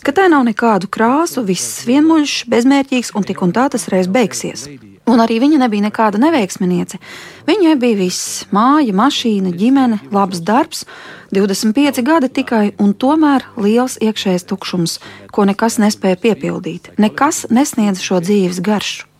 ka 0.07 0.17
tā 0.17 0.31
nav 0.33 0.47
nekādu 0.49 0.89
krāsu, 0.89 1.45
viss 1.45 1.85
vienmuļš, 1.89 2.45
bezmērķīgs 2.53 3.15
un 3.19 3.29
tik 3.29 3.45
un 3.45 3.57
tā 3.57 3.69
tas 3.75 3.89
reiz 3.93 4.11
beigsies. 4.11 4.69
Un 5.05 5.21
arī 5.21 5.37
viņa 5.43 5.59
nebija 5.61 5.85
nekāda 5.85 6.21
neveiksminiece. 6.23 6.97
Viņai 7.45 7.75
bija 7.81 7.97
viss- 7.99 8.45
māja, 8.57 8.93
mašīna, 8.97 9.53
ģimene, 9.53 10.01
labs 10.11 10.41
darbs, 10.41 10.85
25 11.31 12.03
gadi 12.03 12.29
tikai, 12.29 12.73
un 12.79 12.95
tomēr 12.95 13.43
liels 13.57 13.99
iekšējs 13.99 14.49
tukšums, 14.49 14.99
ko 15.31 15.45
nekas 15.45 15.79
nespēja 15.79 16.17
piepildīt. 16.17 16.97
Nekas 16.97 17.47
nesniedz 17.51 18.01
šo 18.01 18.21
dzīves 18.21 18.61
garšu. 18.61 19.14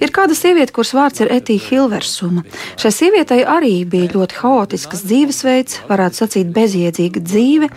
Ir 0.00 0.12
kāda 0.14 0.34
sieviete, 0.36 0.72
kuras 0.72 0.92
vārds 0.96 1.20
ir 1.20 1.30
Etija 1.32 1.60
Hilversuma. 1.66 2.44
Šai 2.80 2.92
sievietei 2.94 3.42
arī 3.44 3.72
bija 3.88 4.10
ļoti 4.14 4.38
haotisks 4.40 5.04
dzīvesveids, 5.04 5.80
varētu 5.88 6.20
sacīt, 6.22 6.52
bezjēdzīga 6.54 7.22
dzīve, 7.24 7.68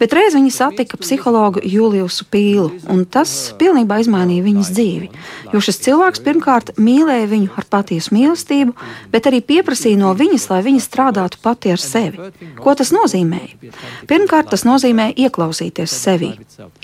bet 0.00 0.16
reiz 0.16 0.36
viņa 0.36 0.52
satika 0.54 1.00
psihologu 1.00 1.62
Juliusu 1.64 2.26
Pīlu, 2.32 2.68
un 2.92 3.04
tas 3.04 3.32
pilnībā 3.60 4.00
izmainīja 4.04 4.46
viņas 4.46 4.72
dzīvi. 4.76 5.10
Jo 5.54 5.62
šis 5.64 5.80
cilvēks 5.86 6.24
pirmkārt 6.26 6.74
mīlēja 6.78 7.30
viņu 7.30 7.54
ar 7.58 7.66
patiesu 7.70 8.14
mīlestību, 8.16 8.76
bet 9.12 9.30
arī 9.30 9.40
pieprasīja 9.46 10.00
no 10.00 10.12
viņas, 10.18 10.48
lai 10.52 10.60
viņa 10.66 10.84
strādātu 10.84 11.40
pati 11.42 11.72
ar 11.74 11.82
sevi. 11.82 12.30
Ko 12.60 12.76
tas 12.78 12.92
nozīmēja? 12.94 13.72
Pirmkārt, 14.10 14.52
tas 14.52 14.66
nozīmē 14.68 15.10
ieklausīties 15.16 15.94
sevī, 16.04 16.34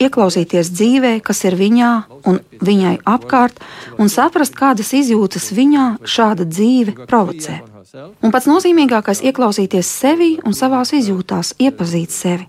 ieklausīties 0.00 0.72
dzīvē, 0.72 1.16
kas 1.26 1.44
ir 1.46 1.58
viņā 1.58 1.92
un 2.26 2.40
viņai 2.64 2.96
apkārt, 3.06 3.60
un 3.98 4.12
saprast, 4.12 4.56
kādas 4.58 4.92
izjūtas 4.96 5.50
viņā 5.56 5.86
šāda 6.04 6.46
dzīve 6.48 7.06
provocē. 7.06 7.62
Un 7.96 8.32
pats 8.34 8.48
nozīmīgākais 8.50 9.22
ieklausīties 9.24 9.88
sevi 9.88 10.34
un 10.44 10.52
savās 10.56 10.92
izjūtās, 10.96 11.54
iepazīt 11.62 12.12
sevi. 12.12 12.44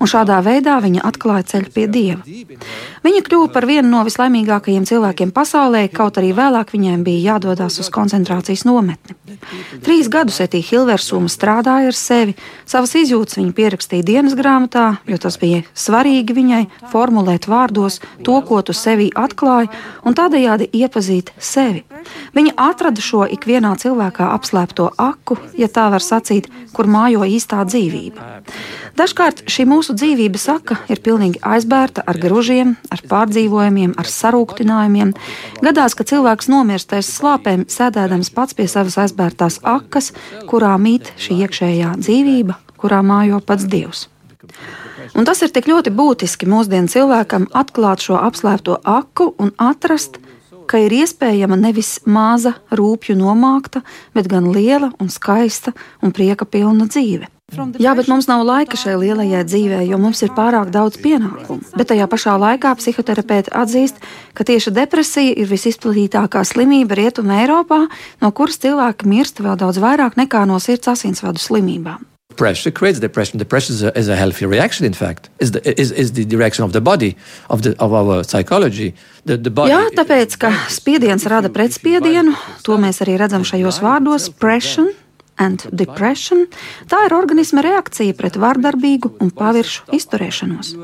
Un 0.00 0.10
šādā 0.10 0.38
veidā 0.42 0.78
viņa 0.82 1.04
atklāja 1.06 1.46
ceļu 1.52 1.72
pie 1.74 1.84
dieva. 1.92 2.22
Viņa 3.04 3.20
kļuva 3.28 3.50
par 3.54 3.66
vienu 3.68 3.86
no 3.92 4.02
vislaimīgākajiem 4.08 4.86
cilvēkiem 4.88 5.30
pasaulē, 5.36 5.84
kaut 5.94 6.18
arī 6.18 6.32
vēlāk 6.34 6.72
viņiem 6.74 7.04
bija 7.06 7.34
jādodas 7.34 7.78
uz 7.82 7.90
koncentrācijas 7.94 8.64
nometni. 8.66 9.14
Trīs 9.84 10.08
gadus 10.10 10.40
Etija 10.42 10.66
Hilversuma 10.66 11.30
strādāja 11.30 11.92
ar 11.92 11.96
sevi, 11.96 12.34
savas 12.66 12.96
izjūtas 12.98 13.38
viņa 13.38 13.54
pierakstīja 13.54 14.06
dienas 14.08 14.34
grāmatā, 14.38 14.88
jo 15.06 15.20
tas 15.22 15.38
bija 15.38 15.62
svarīgi 15.78 16.34
viņai 16.34 16.62
formulēt 16.90 17.46
vārdos 17.50 18.00
to, 18.26 18.40
ko 18.48 18.62
tu 18.66 18.74
sevī 18.74 19.12
atklāji, 19.14 19.70
un 20.02 20.18
tādējādi 20.18 20.70
iepazīt 20.80 21.32
sevi. 21.38 21.84
Viņa 22.34 22.56
atrada 22.68 23.04
šo 23.04 23.26
ikvienā 23.30 23.76
cilvēkā 23.78 24.32
apslēpto 24.34 24.87
aku, 24.96 25.36
ja 25.58 25.68
tā 25.68 25.88
var 25.92 26.04
sacīt, 26.04 26.48
kur 26.72 26.88
mājo 26.90 27.26
īstā 27.28 27.64
dzīvība. 27.68 28.26
Dažkārt 28.98 29.44
šī 29.50 29.66
mūsu 29.70 29.94
dzīvības 29.94 30.46
saka 30.48 30.78
ir 30.90 31.02
pilnīgi 31.04 31.42
aizbērta 31.46 32.02
ar 32.08 32.18
gružiem, 32.18 32.74
ar 32.90 33.02
pārdzīvojumiem, 33.10 33.94
ar 33.98 34.10
sarūktinājumiem. 34.10 35.14
Gadās, 35.62 35.94
ka 35.94 36.06
cilvēks 36.08 36.50
nomirst 36.50 36.94
aiz 36.96 37.10
slāpēm, 37.12 37.66
sēdēdams 37.70 38.32
pats 38.34 38.58
pie 38.58 38.66
savas 38.70 38.98
aizbērtās 39.04 39.60
akas, 39.62 40.12
kurā 40.50 40.74
mīt 40.82 41.12
šī 41.20 41.42
iekšējā 41.46 41.96
dzīvība, 42.02 42.58
kurā 42.80 43.02
mājo 43.06 43.42
pats 43.44 43.68
Dievs. 43.70 44.08
Un 45.18 45.26
tas 45.26 45.40
ir 45.42 45.50
tik 45.54 45.66
ļoti 45.70 45.90
būtiski 45.94 46.46
mūsdienu 46.48 46.90
cilvēkam 46.92 47.48
atklāt 47.56 48.04
šo 48.04 48.18
apslēpto 48.20 48.78
aku 48.86 49.32
un 49.42 49.54
atrast, 49.58 50.20
ka 50.68 50.80
ir 50.84 50.94
iespējama 51.00 51.58
nevis 51.58 51.98
maza, 52.06 52.54
rūpju 52.70 53.16
nomākta, 53.18 53.82
bet 54.14 54.28
gan 54.30 54.50
liela 54.52 54.92
un 55.00 55.10
skaista 55.12 55.74
un 56.04 56.14
prieka 56.14 56.46
pilna 56.48 56.88
dzīve. 56.90 57.28
Jā, 57.80 57.94
bet 57.96 58.10
mums 58.12 58.26
nav 58.28 58.42
laika 58.44 58.76
šai 58.76 58.98
lielajai 59.00 59.40
dzīvē, 59.48 59.78
jo 59.88 59.96
mums 60.00 60.20
ir 60.20 60.34
pārāk 60.36 60.68
daudz 60.68 60.98
pienākumu. 61.00 61.64
Bet 61.80 61.88
tajā 61.88 62.04
pašā 62.12 62.34
laikā 62.36 62.74
psihoterapeiti 62.76 63.54
atzīst, 63.56 64.02
ka 64.36 64.44
tieši 64.44 64.74
depresija 64.76 65.32
ir 65.32 65.48
visizplatītākā 65.48 66.44
slimība 66.44 67.00
Rietumē 67.00 67.40
Eiropā, 67.46 67.86
no 68.20 68.32
kuras 68.36 68.60
cilvēki 68.60 69.08
mirst 69.08 69.40
vēl 69.40 69.56
daudz 69.64 69.80
vairāk 69.80 70.20
nekā 70.20 70.44
no 70.50 70.60
sirds 70.60 70.92
asinsvadu 70.92 71.40
slimībām 71.40 72.04
pressure 72.38 72.70
creates 72.70 72.98
depression. 73.00 73.38
Depression 73.38 73.74
is 73.74 73.82
a, 73.82 73.90
is 73.98 74.08
a 74.08 74.16
healthy 74.16 74.46
reaction, 74.46 74.86
in 74.86 74.94
fact, 74.94 75.28
is 75.40 75.50
the, 75.52 75.60
is, 75.80 75.90
is 75.90 76.12
the 76.12 76.24
direction 76.24 76.64
of 76.64 76.72
the 76.72 76.80
body, 76.80 77.16
of, 77.50 77.62
the, 77.62 77.76
of 77.78 77.92
our 77.92 78.24
psychology. 78.24 78.94
The, 79.26 79.36
the 79.36 79.50
body, 79.50 79.74
Jā, 79.74 79.82
tāpēc, 79.98 80.38
ka 80.40 80.54
spiediens 80.72 81.26
rada 81.28 81.50
pretspiedienu, 81.52 82.32
to 82.64 82.78
mēs 82.80 83.02
arī 83.04 83.18
redzam 83.20 83.44
šajos 83.44 83.82
vārdos- 83.84 84.30
pression 84.42 84.94
and 85.38 85.64
depression, 85.72 86.46
tā 86.90 87.04
ir 87.06 87.14
organisma 87.16 87.62
reakcija 87.64 88.16
pret 88.18 88.36
vardarbīgu 88.40 89.14
un 89.22 89.30
paviršu 89.34 89.88
izturēšanos. 89.98 90.74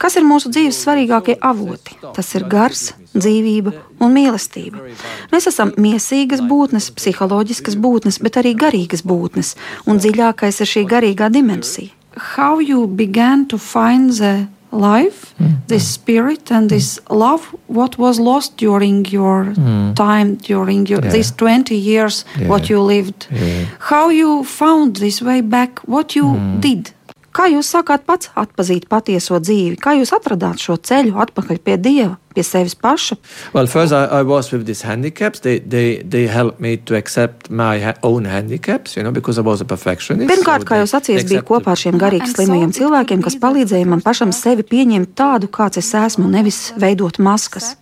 Kas 0.00 0.16
ir 0.18 0.26
mūsu 0.26 0.52
dzīves 0.54 0.80
svarīgākie 0.84 1.36
avoti? 1.40 1.98
Tas 2.16 2.32
ir 2.38 2.46
gars, 2.50 2.88
dzīvība 3.16 3.74
un 4.00 4.16
mīlestība. 4.16 4.86
Mēs 5.34 5.50
esam 5.50 5.74
miesīgas 5.80 6.42
būtnes, 6.46 6.90
psiholoģiskas 6.96 7.78
būtnes, 7.80 8.20
bet 8.22 8.40
arī 8.40 8.54
garīgas 8.58 9.04
būtnes, 9.06 9.54
un 9.86 10.02
dziļākais 10.02 10.62
ir 10.62 10.72
šī 10.74 10.86
garīgā 10.90 11.30
dimensija. 11.32 11.92
How 12.16 12.60
you 12.60 12.86
began 12.86 13.44
to 13.46 13.58
find 13.58 14.10
the 14.16 14.48
life, 14.72 15.34
mm. 15.38 15.66
this 15.66 15.88
spirit 15.88 16.50
and 16.50 16.70
this 16.70 17.00
love, 17.10 17.54
what 17.66 17.98
was 17.98 18.18
lost 18.18 18.56
during 18.56 19.04
your 19.06 19.44
mm. 19.44 19.94
time, 19.94 20.36
during 20.36 20.86
your, 20.86 21.02
yeah. 21.02 21.10
these 21.10 21.30
20 21.32 21.74
years, 21.74 22.24
yeah. 22.38 22.48
what 22.48 22.68
you 22.68 22.80
lived, 22.80 23.26
yeah. 23.30 23.66
how 23.78 24.08
you 24.08 24.44
found 24.44 24.96
this 24.96 25.22
way 25.22 25.40
back, 25.40 25.78
what 25.88 26.14
you 26.14 26.24
mm. 26.24 26.60
did. 26.60 26.92
Kā 27.36 27.50
jūs 27.52 27.68
sākāt 27.68 28.06
pats 28.08 28.30
atpazīt 28.32 28.86
patieso 28.88 29.36
dzīvi? 29.42 29.76
Kā 29.76 29.92
jūs 29.98 30.14
atradāt 30.16 30.62
šo 30.62 30.78
ceļu 30.80 31.18
atpakaļ 31.20 31.58
pie 31.66 31.74
Dieva, 31.76 32.14
pie 32.32 32.44
sevis 32.46 32.72
paša? 32.80 33.18
Well, 33.52 33.68
first 33.68 33.92
I, 33.92 34.06
I 34.08 34.22
was 34.24 34.48
with 34.52 34.64
these 34.64 34.80
handicaps. 34.88 35.42
They, 35.44 35.58
they, 35.58 36.00
they 36.00 36.26
helped 36.32 36.60
me 36.64 36.78
to 36.88 36.96
accept 36.96 37.50
my 37.50 37.92
own 38.02 38.24
handicaps, 38.24 38.96
you 38.96 39.02
know, 39.02 39.12
because 39.12 39.36
I 39.36 39.44
was 39.44 39.60
a 39.60 39.68
perfectionist. 39.68 40.30
Pirmkārt, 40.32 40.64
kā 40.64 40.80
jau 40.80 40.88
sacījis, 40.88 41.26
bija 41.28 41.44
kopā 41.44 41.74
ar 41.74 41.82
šiem 41.82 42.00
garīgi 42.00 42.30
slimajiem 42.32 42.72
cilvēkiem, 42.78 43.26
kas 43.26 43.36
palīdzēja 43.42 43.90
man 43.92 44.04
pašam 44.06 44.32
sevi 44.32 44.64
pieņemt 44.64 45.12
tādu, 45.18 45.52
kāds 45.52 45.82
es 45.82 45.92
esmu, 45.92 46.30
nevis 46.32 46.70
veidot 46.80 47.20
maskas. 47.20 47.74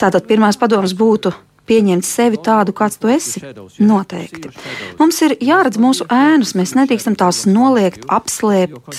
Tātad 0.00 0.24
pirmais 0.30 0.56
padoms 0.56 0.96
būtu 0.96 1.34
pieņemt 1.68 2.06
sevi 2.06 2.40
tādu, 2.44 2.74
kāds 2.76 2.98
tu 3.00 3.10
esi? 3.12 3.42
Noteikti. 3.78 4.50
Mums 4.98 5.20
ir 5.26 5.36
jāredz 5.44 5.78
mūsu 5.80 6.06
ēnas, 6.12 6.54
mēs 6.58 6.74
nedrīkstam 6.78 7.16
tās 7.18 7.44
noliegt, 7.48 8.08
apslēpt, 8.12 8.98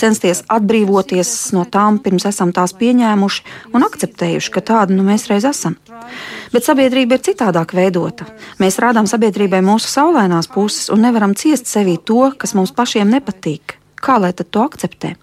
censties 0.00 0.44
atbrīvoties 0.52 1.34
no 1.56 1.66
tām, 1.68 2.00
pirms 2.04 2.28
esam 2.30 2.54
tās 2.56 2.76
pieņēmuši 2.80 3.74
un 3.74 3.86
akceptējuši, 3.88 4.54
ka 4.54 4.64
tāda 4.72 4.96
nu 4.96 5.06
mēs 5.06 5.28
reiz 5.30 5.46
esam. 5.50 5.78
Bet 6.54 6.66
sabiedrība 6.66 7.18
ir 7.18 7.24
citādāk 7.28 7.76
veidota. 7.76 8.28
Mēs 8.62 8.80
rādām 8.82 9.08
sabiedrībai 9.10 9.62
mūsu 9.64 9.90
saulēnās 9.92 10.50
puses 10.54 10.90
un 10.94 11.04
nevaram 11.04 11.36
ciest 11.38 11.70
sevī 11.70 11.98
to, 11.98 12.30
kas 12.38 12.54
mums 12.58 12.74
pašiem 12.74 13.10
nepatīk. 13.18 13.78
Kā 14.04 14.18
lai 14.20 14.34
to 14.36 14.60
akceptē? 14.60 15.14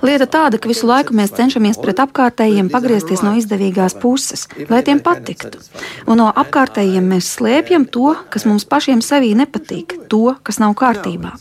Lieta 0.00 0.26
tāda, 0.30 0.58
ka 0.60 0.70
visu 0.70 0.86
laiku 0.88 1.12
mēs 1.16 1.32
cenšamies 1.36 1.80
pret 1.82 1.98
apkārtējiem 2.00 2.70
pagriezties 2.72 3.24
no 3.26 3.34
izdevīgās 3.36 3.96
puses, 4.00 4.46
lai 4.70 4.80
tiem 4.86 5.00
patiktu. 5.04 5.58
Un 6.06 6.20
no 6.22 6.28
apkārtējiem 6.42 7.10
mēs 7.10 7.28
slēpjam 7.36 7.84
to, 7.90 8.14
kas 8.32 8.46
mums 8.48 8.64
pašiem 8.70 9.02
sevī 9.04 9.32
nepatīk, 9.36 9.96
to, 10.12 10.36
kas 10.46 10.60
nav 10.62 10.76
kārtībā. 10.80 11.34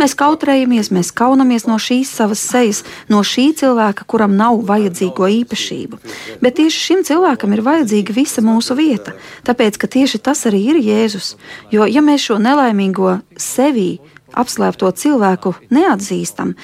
Mēs 0.00 0.16
kautrējamies, 0.18 0.92
mēs 0.94 1.12
kaunamies 1.18 1.66
no 1.68 1.80
šīs 1.82 2.14
savas 2.16 2.40
sejas, 2.46 2.84
no 3.12 3.20
šī 3.26 3.50
cilvēka, 3.60 4.06
kuram 4.08 4.38
nav 4.38 4.62
vajadzīgo 4.70 5.28
īpašību. 5.42 6.00
Bet 6.40 6.60
tieši 6.62 6.84
šim 6.88 7.06
cilvēkam 7.10 7.56
ir 7.56 7.66
vajadzīga 7.66 8.16
visa 8.16 8.44
mūsu 8.46 8.78
vieta, 8.78 9.18
tāpēc 9.44 9.80
ka 9.82 9.90
tieši 9.98 10.22
tas 10.22 10.46
arī 10.48 10.62
ir 10.72 10.82
Jēzus. 10.86 11.34
Jo 11.74 11.90
ja 11.90 12.04
mēs 12.06 12.30
šo 12.30 12.38
nelaimīgo 12.40 13.18
sevī 13.36 13.96
apslēpto 14.38 14.90
cilvēku 14.92 15.54
neatzīstam, 15.74 16.54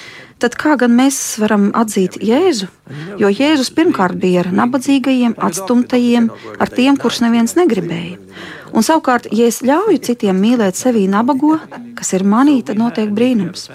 tad 0.41 0.57
kā 0.59 0.75
gan 0.79 0.93
mēs 0.97 1.19
varam 1.41 1.69
atzīt 1.77 2.19
Jēzu? 2.23 2.69
Jo 3.21 3.31
Jēzus 3.33 3.73
pirmkārt 3.75 4.19
bija 4.21 4.43
ar 4.43 4.51
nabadzīgajiem, 4.55 5.37
atstumtajiem, 5.37 6.31
ar 6.59 6.73
tiem, 6.73 6.99
kurus 7.01 7.21
neviens 7.25 7.57
negribēja. 7.59 8.19
Un 8.73 8.85
savukārt, 8.85 9.27
ja 9.29 9.45
es 9.45 9.61
ļauju 9.61 10.01
citiem 10.01 10.39
mīlēt 10.41 10.77
sevi 10.79 11.05
nabago, 11.09 11.59
kas 11.97 12.15
ir 12.17 12.25
manī, 12.25 12.57
tad 12.65 12.79
notiek 12.81 13.11
brīnums. 13.13 13.67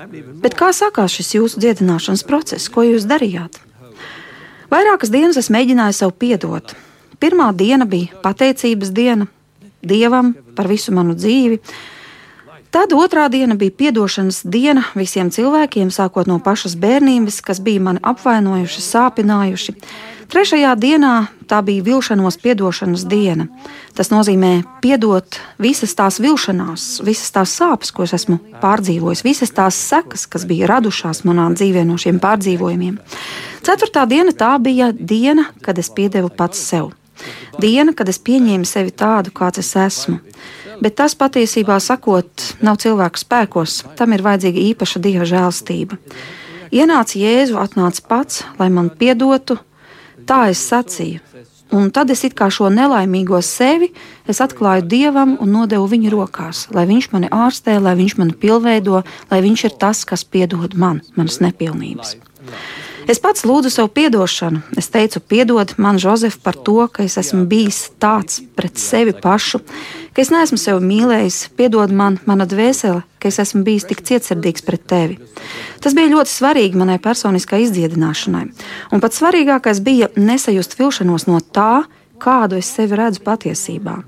Bet 0.43 0.59
kā 0.59 0.73
sākās 0.75 1.15
šis 1.15 1.37
jūsu 1.37 1.63
dziedināšanas 1.63 2.27
process? 2.27 2.71
Ko 2.73 2.83
jūs 2.87 3.07
darījāt? 3.07 3.61
Vairākas 4.69 5.15
dienas 5.15 5.39
es 5.41 5.53
mēģināju 5.55 5.97
sev 5.97 6.13
piedot. 6.19 6.75
Pirmā 7.23 7.53
diena 7.57 7.87
bija 7.89 8.19
pateicības 8.23 8.91
diena 8.95 9.31
Dievam 9.79 10.33
par 10.57 10.67
visu 10.67 10.93
manu 10.95 11.15
dzīvi. 11.15 11.61
Tad 12.71 12.93
otrā 12.93 13.31
diena 13.33 13.55
bija 13.57 13.89
atdošanas 13.89 14.43
diena 14.45 14.83
visiem 14.95 15.31
cilvēkiem, 15.33 15.89
sākot 15.89 16.29
no 16.29 16.37
pašas 16.45 16.75
bērnības, 16.77 17.41
kas 17.41 17.63
bija 17.65 17.81
mani 17.81 18.03
apvainojuši, 18.05 18.85
sāpinājuši. 18.85 19.75
Trešajā 20.29 20.75
dienā 20.77 21.13
tā 21.49 21.63
bija 21.65 21.87
vilšanos 21.87 22.37
atdošanas 22.37 23.07
diena. 23.09 23.47
Tas 23.97 24.13
nozīmē 24.13 24.67
piedot 24.85 25.41
visas 25.57 25.97
tās 25.97 26.21
vilšanās, 26.21 27.01
visas 27.09 27.33
tās 27.33 27.57
sāpes, 27.57 27.89
ko 27.89 28.05
es 28.05 28.13
esmu 28.13 28.37
pārdzīvojis, 28.61 29.25
visas 29.25 29.55
tās 29.57 29.81
sekas, 29.89 30.27
kas 30.29 30.45
bija 30.45 30.69
radušās 30.69 31.25
manā 31.25 31.49
dzīvē 31.57 31.87
no 31.89 31.97
šiem 31.97 32.21
pārdzīvojumiem. 32.21 33.01
Ceturtā 33.65 34.05
diena 34.05 34.37
tā 34.37 34.53
bija 34.61 34.93
diena, 34.93 35.49
kad 35.65 35.81
es 35.81 35.89
piedevu 35.89 36.29
pats 36.29 36.61
sev. 36.61 36.93
Diena, 37.59 37.97
kad 37.97 38.13
es 38.13 38.21
pieņēmu 38.21 38.69
sevi 38.69 38.93
tādu, 38.93 39.33
kāds 39.35 39.65
es 39.65 39.73
esmu 39.81 40.21
bet 40.83 40.99
tas 41.01 41.15
patiesībā 41.19 41.79
sakot, 41.83 42.53
nav 42.65 42.81
cilvēku 42.83 43.21
spēkos, 43.21 43.83
tam 43.99 44.17
ir 44.17 44.25
vajadzīga 44.27 44.65
īpaša 44.73 45.03
dieva 45.05 45.29
žēlstība. 45.29 45.99
Ienāca 46.75 47.17
Jēzu, 47.17 47.57
atnāca 47.61 48.05
pats, 48.09 48.43
lai 48.59 48.69
man 48.73 48.91
piedotu, 48.91 49.57
tā 50.29 50.49
es 50.53 50.61
sacīju. 50.69 51.23
Un 51.69 51.91
tad 51.93 52.09
es 52.09 52.25
kā 52.33 52.47
šo 52.49 52.71
nelaimīgo 52.73 53.43
sevi 53.45 53.91
atklāju 54.25 54.87
dievam 54.89 55.35
un 55.37 55.53
nodevu 55.53 55.85
viņa 55.93 56.13
rokās, 56.15 56.63
lai 56.73 56.87
viņš 56.89 57.11
mani 57.13 57.29
ārstē, 57.29 57.77
lai 57.81 57.93
viņš 57.99 58.17
mani 58.17 58.37
pilnveido, 58.41 59.03
lai 59.31 59.41
viņš 59.45 59.65
ir 59.69 59.77
tas, 59.77 60.05
kas 60.09 60.25
piedod 60.25 60.77
man, 60.81 61.03
manas 61.17 61.43
nepilnības. 61.45 62.17
Es 63.09 63.17
pats 63.25 63.47
lūdzu 63.49 63.71
sev 63.73 63.87
atdošanu. 63.89 64.61
Es 64.77 64.91
teicu, 64.93 65.23
piedod 65.25 65.71
man, 65.81 65.97
Jozef, 65.97 66.37
par 66.45 66.59
to, 66.61 66.83
ka 66.93 67.07
es 67.07 67.17
esmu 67.17 67.47
bijis 67.49 67.87
tāds 67.97 68.43
pret 68.53 68.77
sevi 68.77 69.15
pašu, 69.17 69.63
ka 70.13 70.21
es 70.21 70.29
neesmu 70.29 70.59
sevi 70.61 70.85
mīlējis. 70.85 71.39
Piedod 71.57 71.89
man, 71.89 72.19
mana 72.29 72.45
dvēsele, 72.45 73.01
ka 73.17 73.31
es 73.33 73.41
esmu 73.41 73.63
bijis 73.65 73.89
tik 73.89 74.05
cietsirdīgs 74.05 74.67
pret 74.67 74.85
tevi. 74.93 75.17
Tas 75.81 75.97
bija 75.97 76.13
ļoti 76.13 76.35
svarīgi 76.35 76.77
manai 76.77 76.99
personiskai 77.01 77.63
izdziedināšanai. 77.65 78.45
Un 78.93 79.01
pats 79.01 79.23
svarīgākais 79.23 79.81
bija 79.81 80.13
nesajust 80.21 80.77
vilšanos 80.77 81.25
no 81.33 81.41
tā, 81.41 81.87
kādu 82.21 82.61
es 82.61 82.69
sevi 82.77 82.99
redzu 83.01 83.25
patiesībā. 83.25 84.03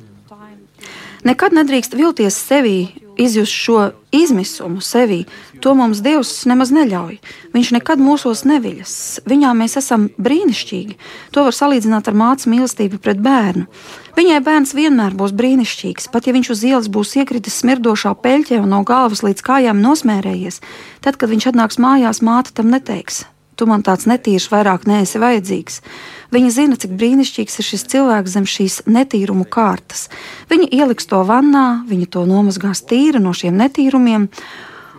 Nekad 1.24 1.56
nedrīkst 1.56 1.96
vilties 1.96 2.36
sevī 2.36 2.78
izjust 3.20 3.52
šo 3.54 3.80
izmisumu 4.14 4.80
sevī, 4.82 5.24
to 5.62 5.74
mums 5.78 6.00
Dievs 6.02 6.32
nemaz 6.50 6.72
neļauj. 6.74 7.18
Viņš 7.54 7.72
nekad 7.76 8.02
mūsos 8.02 8.42
neviļas. 8.48 8.94
Viņā 9.28 9.52
mēs 9.58 9.76
esam 9.80 10.08
brīnišķīgi. 10.18 10.96
To 11.36 11.46
var 11.46 11.56
salīdzināt 11.56 12.10
ar 12.10 12.18
mātes 12.18 12.48
mīlestību 12.50 13.00
pret 13.02 13.20
bērnu. 13.22 13.66
Viņai 14.18 14.40
bērns 14.44 14.74
vienmēr 14.76 15.14
būs 15.16 15.34
brīnišķīgs, 15.36 16.10
pat 16.12 16.26
ja 16.26 16.34
viņš 16.36 16.52
uz 16.56 16.64
ielas 16.66 16.88
būs 16.92 17.14
iekritis 17.20 17.60
smirdošā 17.62 18.16
peļķē 18.24 18.62
un 18.64 18.72
no 18.74 18.82
galvas 18.88 19.22
līdz 19.26 19.44
kājām 19.46 19.84
nosmērējies. 19.84 20.62
Tad, 21.04 21.20
kad 21.20 21.30
viņš 21.30 21.52
atnāks 21.52 21.78
mājās, 21.80 22.24
māte 22.26 22.56
tam 22.56 22.72
neteiks: 22.74 23.24
Tu 23.60 23.66
man 23.68 23.82
tāds 23.84 24.06
netīrs 24.08 24.46
vairāk 24.48 24.86
neesi 24.88 25.20
vajadzīgs. 25.20 25.82
Viņa 26.32 26.50
zina, 26.54 26.78
cik 26.80 26.94
brīnišķīgs 26.96 27.60
ir 27.60 27.66
šis 27.66 27.82
cilvēks 27.92 28.32
zem 28.32 28.46
šīs 28.48 28.76
netīrumu 28.88 29.44
kārtas. 29.52 30.06
Viņa 30.48 30.70
ieliks 30.78 31.10
to 31.10 31.20
vannā, 31.28 31.82
viņa 31.90 32.08
to 32.16 32.22
nomazgās 32.24 32.80
tīri 32.88 33.20
no 33.20 33.34
šiem 33.36 33.60
netīrumiem. 33.60 34.30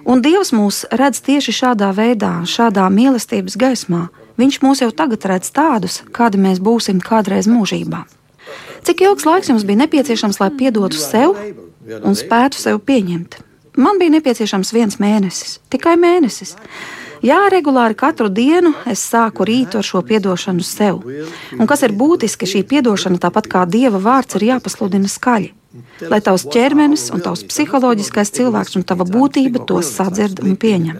Un 0.05 0.21
Dievs 0.21 0.53
mūs 0.53 0.83
redz 0.93 1.23
tieši 1.25 1.57
šādā 1.57 1.89
veidā, 1.97 2.35
šādā 2.45 2.85
mīlestības 2.93 3.57
gaismā. 3.57 4.03
Viņš 4.37 4.61
mūs 4.61 4.85
jau 4.85 4.93
tagad 4.93 5.25
redz 5.33 5.49
tādus, 5.57 6.03
kādi 6.13 6.37
mēs 6.37 6.61
būsim 6.61 7.01
kādreiz 7.01 7.49
mūžībā. 7.49 8.05
Cik 8.85 9.01
ilgs 9.09 9.25
laiks 9.25 9.49
jums 9.49 9.65
bija 9.65 9.87
nepieciešams, 9.87 10.37
lai 10.37 10.53
piedotu 10.53 11.01
sev 11.01 11.33
un 11.33 12.13
spētu 12.13 12.61
sev 12.61 12.77
pieņemt? 12.85 13.41
Man 13.81 13.97
bija 13.97 14.19
nepieciešams 14.19 14.73
viens 14.77 15.01
mēnesis, 15.01 15.57
tikai 15.73 15.97
mēnesis. 15.97 16.59
Jā, 17.21 17.37
regulāri 17.53 17.93
katru 17.93 18.31
dienu 18.33 18.73
es 18.89 19.03
sāku 19.05 19.45
rītu 19.45 19.77
ar 19.77 19.85
šo 19.85 20.01
atdošanu 20.01 20.65
sev. 20.65 21.03
Un 21.57 21.69
kas 21.69 21.85
ir 21.85 21.93
būtiski, 21.93 22.49
šī 22.49 22.65
atdošana, 22.81 23.21
tāpat 23.21 23.49
kā 23.51 23.65
dieva 23.69 24.01
vārds, 24.01 24.39
ir 24.39 24.49
jāpasludina 24.55 25.09
skaļi 25.11 25.53
lai 26.11 26.19
tavs 26.23 26.43
ķermenis 26.51 27.07
un 27.15 27.21
tavs 27.23 27.45
psiholoģiskais 27.47 28.33
cilvēks 28.35 28.75
un 28.79 28.83
tava 28.87 29.05
būtība 29.07 29.61
tos 29.67 29.91
sadzird 29.95 30.41
un 30.43 30.57
pieņem. 30.59 30.97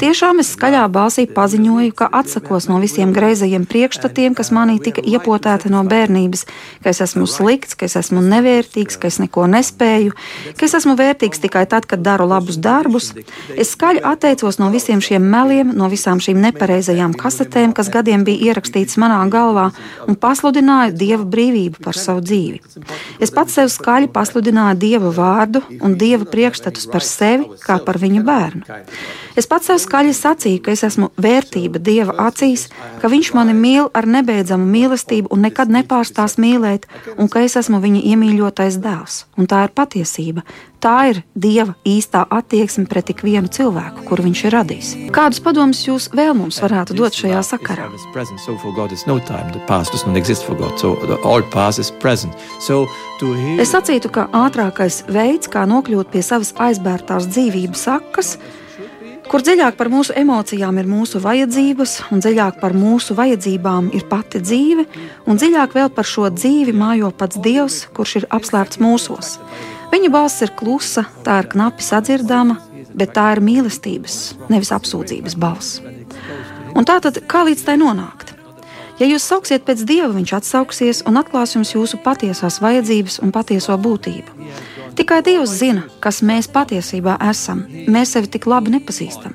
Tiešām 0.00 0.42
es 0.42 0.50
skaļā 0.56 0.82
balsī 0.90 1.26
paziņoju, 1.30 1.92
ka 1.94 2.08
atsakos 2.20 2.66
no 2.70 2.80
visiem 2.82 3.12
greizajiem 3.14 3.66
priekšstatiem, 3.70 4.34
kas 4.38 4.50
manī 4.54 4.78
tika 4.82 5.04
iepotēti 5.04 5.70
no 5.70 5.82
bērnības, 5.86 6.46
ka 6.82 6.90
es 6.90 7.02
esmu 7.04 7.28
slikts, 7.30 7.76
ka 7.78 7.86
es 7.86 7.94
esmu 8.00 8.22
nevērtīgs, 8.24 8.98
ka 9.00 9.10
es 9.10 9.20
neko 9.22 9.46
nespēju, 9.50 10.16
ka 10.58 10.66
es 10.66 10.74
esmu 10.80 10.96
vērtīgs 10.98 11.42
tikai 11.44 11.66
tad, 11.70 11.86
kad 11.90 12.02
daru 12.02 12.26
labus 12.30 12.58
darbus. 12.58 13.12
Es 13.54 13.74
skaļi 13.76 14.02
atteicos 14.10 14.58
no 14.62 14.72
visiem 14.74 15.02
šiem 15.04 15.22
meliem, 15.22 15.70
no 15.76 15.90
visām 15.92 16.22
šīm 16.22 16.40
nepareizajām 16.48 17.14
kasetēm, 17.20 17.76
kas 17.76 17.92
gadiem 17.92 18.26
bija 18.26 18.50
ierakstītas 18.50 18.98
manā 19.00 19.22
galvā, 19.30 19.70
un 20.08 20.18
pasludināju 20.18 20.96
Dieva 21.00 21.24
brīvību 21.24 21.82
par 21.84 21.98
savu 21.98 22.24
dzīvi. 22.24 22.60
Es 23.22 23.32
pats 23.34 23.54
sev 23.58 23.70
skaļi 23.72 23.99
skaļi 24.00 24.12
pasludināja 24.14 24.78
Dieva 24.80 25.10
vārdu 25.12 25.60
un 25.84 25.96
Dieva 25.98 26.24
priekšstatus 26.24 26.86
par 26.88 27.04
sevi 27.04 27.44
kā 27.60 27.76
par 27.84 27.98
viņa 28.00 28.22
bērnu. 28.24 28.62
Es 29.36 29.46
pats 29.46 29.68
sev 29.68 29.76
skaļi 29.76 30.14
sacīju, 30.16 30.62
ka 30.64 30.72
es 30.72 30.82
esmu 30.84 31.10
vērtība 31.20 31.78
Dieva 31.78 32.14
acīs, 32.28 32.70
ka 33.00 33.10
Viņš 33.10 33.34
mani 33.34 33.52
mīl 33.52 33.90
ar 33.92 34.06
nebeidzamu 34.06 34.64
mīlestību 34.64 35.28
un 35.34 35.42
nekad 35.44 35.68
nepārstās 35.68 36.38
mīlēt, 36.38 36.86
un 37.18 37.28
ka 37.28 37.42
es 37.44 37.56
esmu 37.56 37.80
viņa 37.82 38.00
iemīļotais 38.14 38.78
dēls. 38.80 39.26
Un 39.36 39.46
tā 39.50 39.64
ir 39.66 39.74
patiesība. 39.74 40.44
Tā 40.80 41.10
ir 41.10 41.18
Dieva 41.36 41.74
īstā 41.84 42.22
attieksme 42.32 42.86
pret 42.88 43.10
ikvienu 43.12 43.50
cilvēku, 43.52 44.00
kuru 44.08 44.24
Viņš 44.24 44.40
ir 44.48 44.54
radījis. 44.54 44.90
Kādus 45.12 45.40
padomus 45.44 45.82
jūs 45.84 46.06
vēl 46.16 46.32
mums 46.38 46.56
varētu 46.64 46.94
dot 46.96 47.16
šajā 47.16 47.42
sakarā? 47.44 47.90
Es 53.60 53.74
sacītu, 53.74 54.08
ka 54.14 54.24
ātrākais 54.32 55.02
veids, 55.12 55.50
kā 55.52 55.66
nokļūt 55.68 56.14
pie 56.14 56.22
savas 56.24 56.54
aizbērtās 56.56 57.28
dzīvības 57.28 57.82
sakas, 57.84 58.30
kur 59.28 59.44
dziļāk 59.44 59.76
par 59.76 59.90
mūsu 59.92 60.16
emocijām 60.16 60.80
ir 60.80 60.88
mūsu 60.88 61.20
vajadzības, 61.20 61.98
un 62.08 62.24
dziļāk 62.24 62.56
par 62.62 62.72
mūsu 62.72 63.18
vajadzībām 63.20 63.92
ir 63.92 64.08
pati 64.08 64.40
dzīve, 64.40 64.86
un 65.28 65.36
dziļāk 65.36 65.76
vēl 65.76 65.92
par 65.92 66.08
šo 66.08 66.32
dzīvi 66.32 66.72
mājo 66.72 67.12
pats 67.12 67.36
Dievs, 67.44 67.82
kurš 67.92 68.22
ir 68.22 68.26
apslēpts 68.32 68.80
mūsos. 68.80 69.36
Viņa 69.90 70.10
balss 70.14 70.42
ir 70.44 70.52
klusa, 70.56 71.06
tā 71.26 71.40
ir 71.42 71.50
knapi 71.50 71.84
sadzirdama, 71.84 72.58
bet 72.94 73.14
tā 73.16 73.30
ir 73.34 73.42
mīlestības, 73.44 74.18
nevis 74.50 74.72
apsūdzības 74.74 75.38
balss. 75.40 75.80
Un 76.74 76.86
tā 76.86 77.00
tad 77.02 77.22
kā 77.30 77.44
līdz 77.48 77.64
tai 77.66 77.76
nonākt? 77.80 78.34
Ja 79.00 79.06
jūs 79.08 79.24
sauksiet 79.24 79.64
pēc 79.64 79.86
dieva, 79.88 80.10
viņš 80.12 80.34
atsauksies 80.36 80.98
un 81.08 81.16
atklās 81.16 81.54
jums 81.56 81.72
jūsu 81.72 82.02
patiesās 82.04 82.58
vajadzības 82.60 83.22
un 83.24 83.32
patieso 83.32 83.76
būtību. 83.80 84.50
Tikai 84.98 85.22
Dievs 85.24 85.54
zina, 85.56 85.86
kas 86.04 86.20
mēs 86.20 86.50
patiesībā 86.52 87.14
esam. 87.30 87.62
Mēs 87.88 88.12
sevi 88.12 88.28
tik 88.34 88.44
labi 88.50 88.74
nepazīstam. 88.74 89.32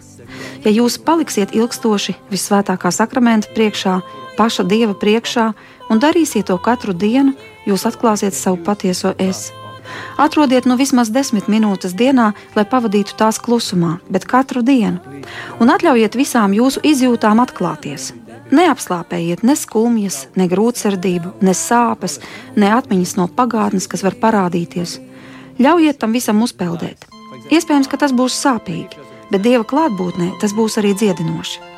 Ja 0.62 0.70
jūs 0.70 1.00
paliksiet 1.02 1.56
ilgstoši 1.58 2.14
visvētākā 2.30 2.92
sakramenta 2.94 3.50
priekšā, 3.58 3.98
paša 4.38 4.68
Dieva 4.70 4.94
priekšā 4.94 5.48
un 5.90 6.02
darīsiet 6.04 6.52
to 6.52 6.60
katru 6.62 6.94
dienu, 6.94 7.34
jūs 7.66 7.88
atklāsiet 7.90 8.38
savu 8.38 8.62
patieso 8.62 9.16
es. 9.18 9.48
Atrodiet 10.18 10.66
nu 10.66 10.78
vismaz 10.80 11.12
desmit 11.14 11.50
minūtes 11.52 11.96
dienā, 11.98 12.32
lai 12.56 12.66
pavadītu 12.66 13.18
tās 13.20 13.40
klusumā, 13.42 13.98
bet 14.10 14.28
katru 14.30 14.64
dienu. 14.66 15.02
Un 15.60 15.74
atļaujiet 15.74 16.16
visām 16.16 16.56
jūsu 16.56 16.84
izjūtām 16.86 17.42
atklāties. 17.44 18.14
Neapslāpējiet 18.56 19.42
ne 19.44 19.56
skumjas, 19.58 20.28
ne 20.38 20.46
grūtsirdību, 20.50 21.34
ne 21.42 21.54
sāpes, 21.58 22.20
ne 22.56 22.70
atmiņas 22.76 23.16
no 23.18 23.28
pagātnes, 23.28 23.90
kas 23.90 24.06
var 24.06 24.18
parādīties. 24.22 25.00
Ļaujiet 25.58 26.00
tam 26.02 26.14
visam 26.14 26.44
uzpeldēt. 26.46 27.08
Iespējams, 27.50 27.90
ka 27.90 27.98
tas 28.02 28.14
būs 28.14 28.38
sāpīgi, 28.38 29.02
bet 29.32 29.46
Dieva 29.46 29.66
klātbūtnē 29.68 30.36
tas 30.42 30.54
būs 30.54 30.78
arī 30.82 30.94
dziedinoši. 30.98 31.75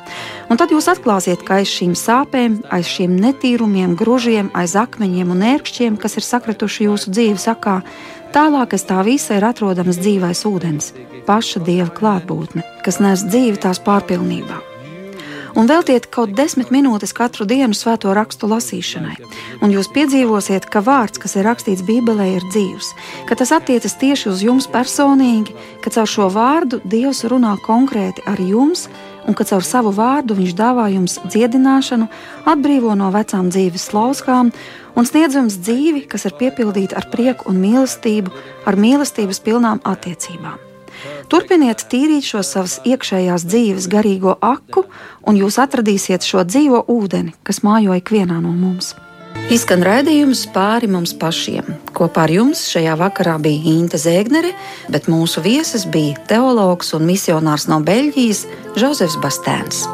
Un 0.48 0.56
tad 0.56 0.72
jūs 0.72 0.88
atklāsiet, 0.88 1.42
ka 1.44 1.58
aiz 1.60 1.68
šīm 1.68 1.92
sāpēm, 1.98 2.62
aiz 2.72 2.88
šiem 2.88 3.18
netīrumiem, 3.20 3.92
gružiem, 4.00 4.48
aiz 4.56 4.72
akmeņiem 4.80 5.34
un 5.34 5.44
ērkšķiem, 5.50 5.98
kas 6.00 6.16
ir 6.16 6.24
sakrituši 6.24 6.88
jūsu 6.88 7.12
dzīves 7.12 7.44
sakā, 7.50 7.82
tālāk 8.32 8.72
aiz 8.78 8.86
tā 8.88 9.02
visa 9.04 9.36
ir 9.36 9.44
atrodams 9.48 10.00
dzīvais 10.00 10.46
ūdens, 10.48 10.94
paša 11.28 11.60
Dieva 11.68 11.92
klātbūtne, 11.92 12.64
kas 12.86 13.02
nes 13.04 13.28
dzīvi 13.28 13.60
tās 13.66 13.82
pārpilnībā 13.84 14.64
un 15.58 15.66
veltiet 15.66 16.06
kaut 16.14 16.34
desmit 16.38 16.70
minūtes 16.70 17.10
katru 17.16 17.46
dienu 17.48 17.74
svēto 17.74 18.12
rakstu 18.14 18.46
lasīšanai. 18.50 19.16
Un 19.64 19.72
jūs 19.74 19.90
piedzīvosiet, 19.94 20.68
ka 20.70 20.82
vārds, 20.86 21.18
kas 21.18 21.34
ir 21.34 21.48
rakstīts 21.48 21.82
Bībelē, 21.88 22.28
ir 22.36 22.46
dzīvs, 22.52 22.92
ka 23.26 23.38
tas 23.38 23.50
attiecas 23.56 23.96
tieši 23.98 24.30
uz 24.30 24.44
jums 24.46 24.68
personīgi, 24.70 25.56
ka 25.82 25.90
caur 25.94 26.10
šo 26.10 26.28
vārdu 26.34 26.78
Dievs 26.86 27.24
runā 27.26 27.56
konkrēti 27.66 28.22
ar 28.30 28.38
jums, 28.38 28.86
un 29.28 29.36
ka 29.36 29.44
caur 29.44 29.64
savu 29.64 29.92
vārdu 29.94 30.36
Viņš 30.38 30.54
dāvā 30.56 30.88
jums 30.94 31.18
dziedināšanu, 31.28 32.08
atbrīvo 32.48 32.94
no 32.98 33.10
vecām 33.14 33.50
dzīves 33.52 33.90
lauskām 33.92 34.52
un 34.96 35.06
sniedz 35.06 35.36
jums 35.38 35.58
dzīvi, 35.60 36.06
kas 36.10 36.26
ir 36.26 36.38
piepildīta 36.40 36.96
ar 36.98 37.08
prieku 37.12 37.50
un 37.52 37.60
mīlestību, 37.62 38.32
ar 38.66 38.80
mīlestības 38.80 39.42
pilnām 39.44 39.84
attiecībām. 39.84 40.64
Turpiniet 41.30 41.84
tīrīt 41.92 42.26
šo 42.26 42.40
savas 42.42 42.78
iekšējās 42.88 43.44
dzīves 43.46 43.90
garīgo 43.92 44.34
aku, 44.42 44.86
un 45.28 45.38
jūs 45.38 45.60
atradīsiet 45.62 46.26
šo 46.26 46.42
dzīvo 46.48 46.86
ūdeni, 46.90 47.36
kas 47.46 47.62
mājo 47.66 47.94
ikvienā 48.00 48.40
no 48.42 48.54
mums. 48.54 48.96
Izskan 49.48 49.80
raidījums 49.80 50.42
pāri 50.52 50.90
mums 50.92 51.14
pašiem. 51.16 51.70
Kopā 51.96 52.26
ar 52.26 52.32
jums 52.34 52.66
šajā 52.68 52.98
vakarā 53.00 53.38
bija 53.40 53.72
Inte 53.72 53.96
Zēgnere, 53.96 54.50
bet 54.92 55.08
mūsu 55.08 55.40
viesis 55.40 55.86
bija 55.88 56.20
teologs 56.28 56.92
un 56.92 57.08
misionārs 57.08 57.64
no 57.72 57.80
Beļģijas 57.80 58.44
Žozefs 58.76 59.16
Bastēns. 59.24 59.86